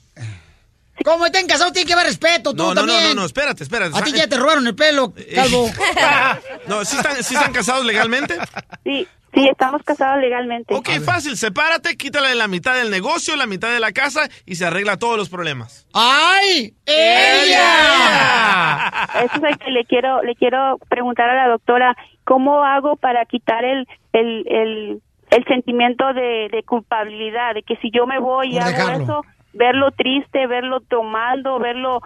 [1.03, 1.73] ¿Cómo estén casados?
[1.73, 3.03] Tiene que haber respeto, tú No, no, también.
[3.03, 3.97] no, no, no, espérate, espérate.
[3.97, 5.69] A ti ya te robaron el pelo, calvo.
[6.67, 8.37] No, ¿sí están, sí están casados legalmente?
[8.83, 9.07] Sí,
[9.37, 10.73] sí, estamos casados legalmente.
[10.73, 14.65] Ok, fácil, sepárate, quítale la mitad del negocio, la mitad de la casa y se
[14.65, 15.87] arregla todos los problemas.
[15.93, 16.73] ¡Ay!
[16.85, 18.87] ¡Ella!
[19.23, 23.25] Eso es el que le quiero, le quiero preguntar a la doctora, ¿cómo hago para
[23.25, 27.53] quitar el, el, el, el sentimiento de, de culpabilidad?
[27.53, 29.03] De que si yo me voy y hago dejarlo.
[29.03, 32.01] eso, verlo triste, verlo tomando, verlo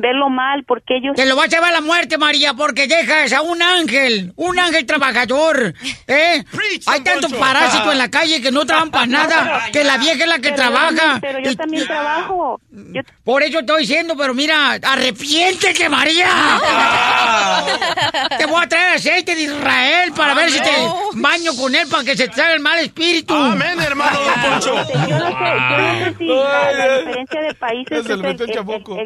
[0.00, 1.14] verlo mal, porque ellos...
[1.16, 4.58] Te lo va a llevar a la muerte, María, porque dejas a un ángel, un
[4.58, 5.74] ángel trabajador,
[6.06, 6.44] ¿eh?
[6.86, 10.28] Hay tantos parásitos en la calle que no trabajan para nada, que la vieja es
[10.28, 11.14] la que Pero trabaja.
[11.14, 12.60] yo- pero yo Y- también trabajo.
[13.24, 16.28] Por eso estoy diciendo, pero mira, arrepiéntete, María.
[18.38, 20.70] te voy a traer aceite de Israel para ver si te
[21.14, 23.34] baño con él para que se te salga el mal espíritu.
[23.34, 24.74] Amén, hermano Don Poncho.
[24.74, 28.22] Yo no sé, yo no sé si la, la diferencia de países es el,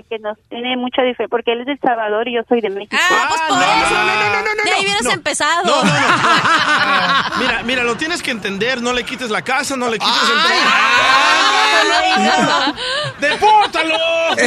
[0.08, 2.70] que nos tiene mucha diferencia, porque él es de El Salvador y yo soy de
[2.70, 2.96] México.
[3.00, 3.94] Ah, pues por eso.
[4.64, 5.10] De ahí hubieras no.
[5.12, 5.62] empezado.
[5.64, 5.92] No, no, no.
[7.38, 8.82] Mira, mira, lo tienes que entender.
[8.82, 10.36] No le quites la casa, no le quites el.
[13.20, 13.96] ¡Depórtalo!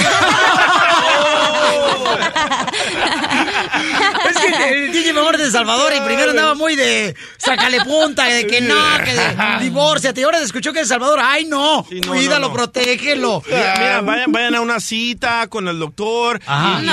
[4.30, 8.48] Es que el DJ mejor de Salvador y primero andaba muy de sácale punta, de
[8.48, 10.22] que no, que de divórciate.
[10.22, 12.54] Y ahora escuchó que de Salvador, ay no, no, cuídalo, no.
[12.54, 13.42] protégelo.
[13.46, 16.40] Mira, mira, vayan, vayan a una cita con el doctor.
[16.42, 16.86] y-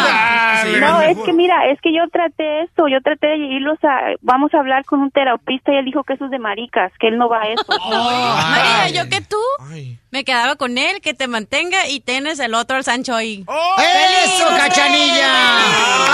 [0.62, 4.12] Sí, No, es que mira, es que yo traté esto, yo traté de irlos a,
[4.20, 7.09] vamos a hablar con un terapista y él dijo que eso es de maricas, que
[7.09, 7.65] él no va a eso.
[7.90, 9.36] María, yo que tú
[10.11, 13.44] me quedaba con él, que te mantenga y tienes el otro al Sancho ahí.
[13.47, 13.77] ¡Oh!
[14.24, 15.59] ¡Eso, cachanilla!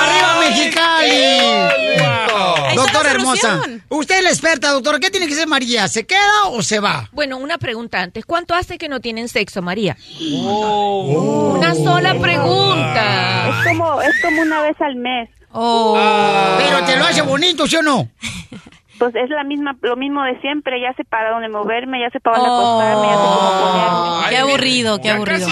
[0.03, 1.48] ¡Arriba, Mexicali!
[1.49, 4.99] Está Doctora hermosa, usted es la experta, doctora.
[5.01, 5.89] ¿Qué tiene que ser María?
[5.89, 7.09] ¿Se queda o se va?
[7.13, 8.25] Bueno, una pregunta antes.
[8.25, 9.97] ¿Cuánto hace que no tienen sexo, María?
[10.21, 13.49] Una sola pregunta.
[13.49, 15.29] Es como, es como una vez al mes.
[15.53, 18.09] Pero te lo hace bonito, ¿sí o no?
[18.99, 22.19] Pues es la misma, lo mismo de siempre, ya sé para dónde moverme, ya sé
[22.19, 24.29] para dónde acostarme, ya sé cómo ponerme.
[24.29, 25.49] Qué aburrido, qué aburrido.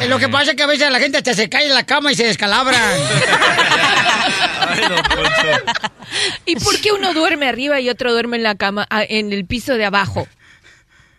[0.00, 1.84] Eh, Lo que pasa es que a veces la gente hasta se cae en la
[1.84, 2.80] cama y se descalabran.
[6.46, 9.46] ¿Y por qué uno duerme arriba y otro duerme en la cama, ah, en el
[9.46, 10.26] piso de abajo?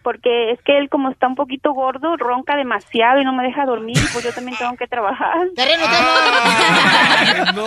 [0.03, 3.65] Porque es que él como está un poquito gordo, ronca demasiado y no me deja
[3.65, 5.47] dormir, pues yo también tengo que trabajar.
[5.55, 5.85] Terreno,
[7.53, 7.65] No,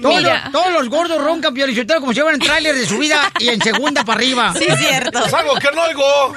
[0.00, 3.48] Todos, los, todos los gordos roncan Piolichotero como si fueran en tráiler de subida y
[3.48, 4.52] en segunda para arriba.
[4.54, 5.24] Sí, cierto.
[5.24, 6.34] Es algo que no oigo.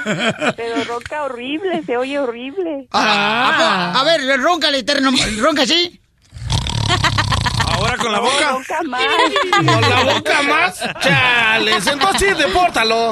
[0.56, 2.86] Pero ronca horrible, se oye horrible.
[2.92, 5.98] Ah, A, a ver, róncale, terreno, ronca así.
[7.82, 8.58] Ahora con la boca.
[8.84, 9.04] Más.
[9.56, 10.80] ¿Con la boca más?
[11.00, 13.10] Chales, entonces sí, depórtalo.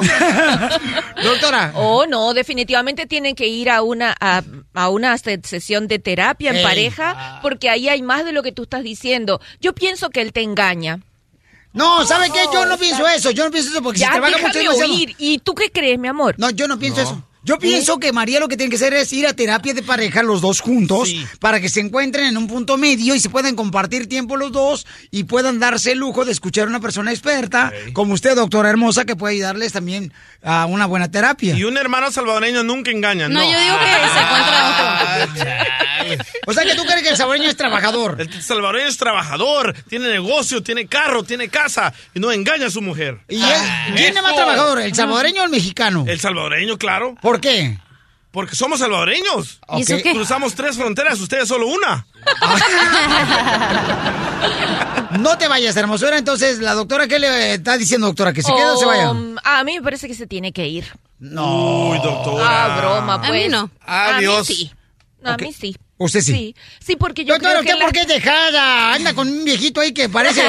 [1.23, 1.71] Doctora.
[1.75, 4.41] Oh, no, definitivamente tienen que ir a una a,
[4.73, 6.63] a una se- sesión de terapia en Ey.
[6.63, 9.41] pareja porque ahí hay más de lo que tú estás diciendo.
[9.59, 10.99] Yo pienso que él te engaña.
[11.73, 12.39] No, ¿sabe qué?
[12.53, 13.31] Yo no pienso eso.
[13.31, 15.15] Yo no pienso eso porque Ya, si trabaja mucho oír.
[15.17, 16.35] ¿Y tú qué crees, mi amor?
[16.37, 17.23] No, yo no pienso eso.
[17.43, 20.21] Yo pienso que María lo que tiene que hacer es ir a terapia de pareja
[20.21, 24.07] los dos juntos para que se encuentren en un punto medio y se puedan compartir
[24.07, 28.13] tiempo los dos y puedan darse el lujo de escuchar a una persona experta como
[28.13, 30.13] usted, doctora hermosa, que puede ayudarles también
[30.43, 31.55] a una buena terapia.
[31.55, 33.39] Y un hermano salvadoreño nunca engaña, ¿no?
[33.39, 35.67] No, yo digo que se encuentra
[36.47, 38.15] O sea que tú crees que el salvadoreño es trabajador.
[38.19, 42.81] El salvadoreño es trabajador, tiene negocio, tiene carro, tiene casa y no engaña a su
[42.81, 43.19] mujer.
[43.29, 43.61] ¿Y es-
[43.95, 46.05] quién es más trabajador, el salvadoreño o el mexicano?
[46.07, 47.15] El salvadoreño, claro.
[47.21, 47.77] ¿Por qué?
[48.31, 49.59] Porque somos salvadoreños.
[49.77, 50.13] ¿Y eso qué?
[50.13, 52.05] Cruzamos tres fronteras, ustedes solo una.
[55.19, 56.17] No te vayas, hermosura.
[56.17, 58.33] Entonces, la doctora, ¿qué le está diciendo, doctora?
[58.33, 59.11] ¿Que se quede o se vaya?
[59.11, 60.85] Um, a mí me parece que se tiene que ir.
[61.19, 61.89] No.
[61.89, 62.45] Uy, doctora.
[62.47, 63.29] Ah, broma, pues.
[63.29, 63.69] A mí no.
[63.85, 64.47] Adiós.
[64.47, 64.71] A mí sí.
[65.21, 65.75] No, A mí sí.
[66.03, 66.31] ¿Usted sí?
[66.33, 68.93] Sí, sí porque yo Doctora, creo que ¿usted por qué es dejada?
[68.93, 70.41] Anda con un viejito ahí que parece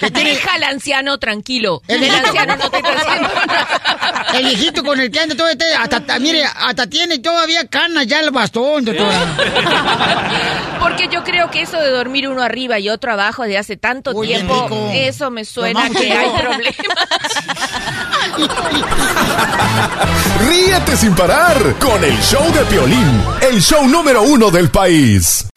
[0.00, 0.30] que tiene...
[0.30, 1.80] Deja al anciano tranquilo.
[1.86, 4.26] El El, viejito- anciano no te está haciendo nada.
[4.34, 8.18] El viejito con el que anda todo este, hasta, mire, hasta tiene todavía canas ya
[8.20, 9.36] el bastón, doctora.
[10.80, 14.10] Porque yo creo que eso de dormir uno arriba y otro abajo de hace tanto
[14.12, 16.76] Uy, tiempo, eso me suena que hay problemas.
[20.48, 25.48] Ríete sin parar con el show de Piolín, el show número uno del país.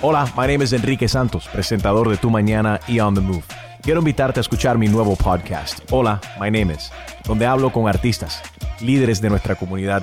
[0.00, 3.42] Hola, my name is Enrique Santos, presentador de Tu Mañana y On the Move.
[3.82, 6.90] Quiero invitarte a escuchar mi nuevo podcast, Hola, my name is,
[7.24, 8.42] donde hablo con artistas,
[8.80, 10.02] líderes de nuestra comunidad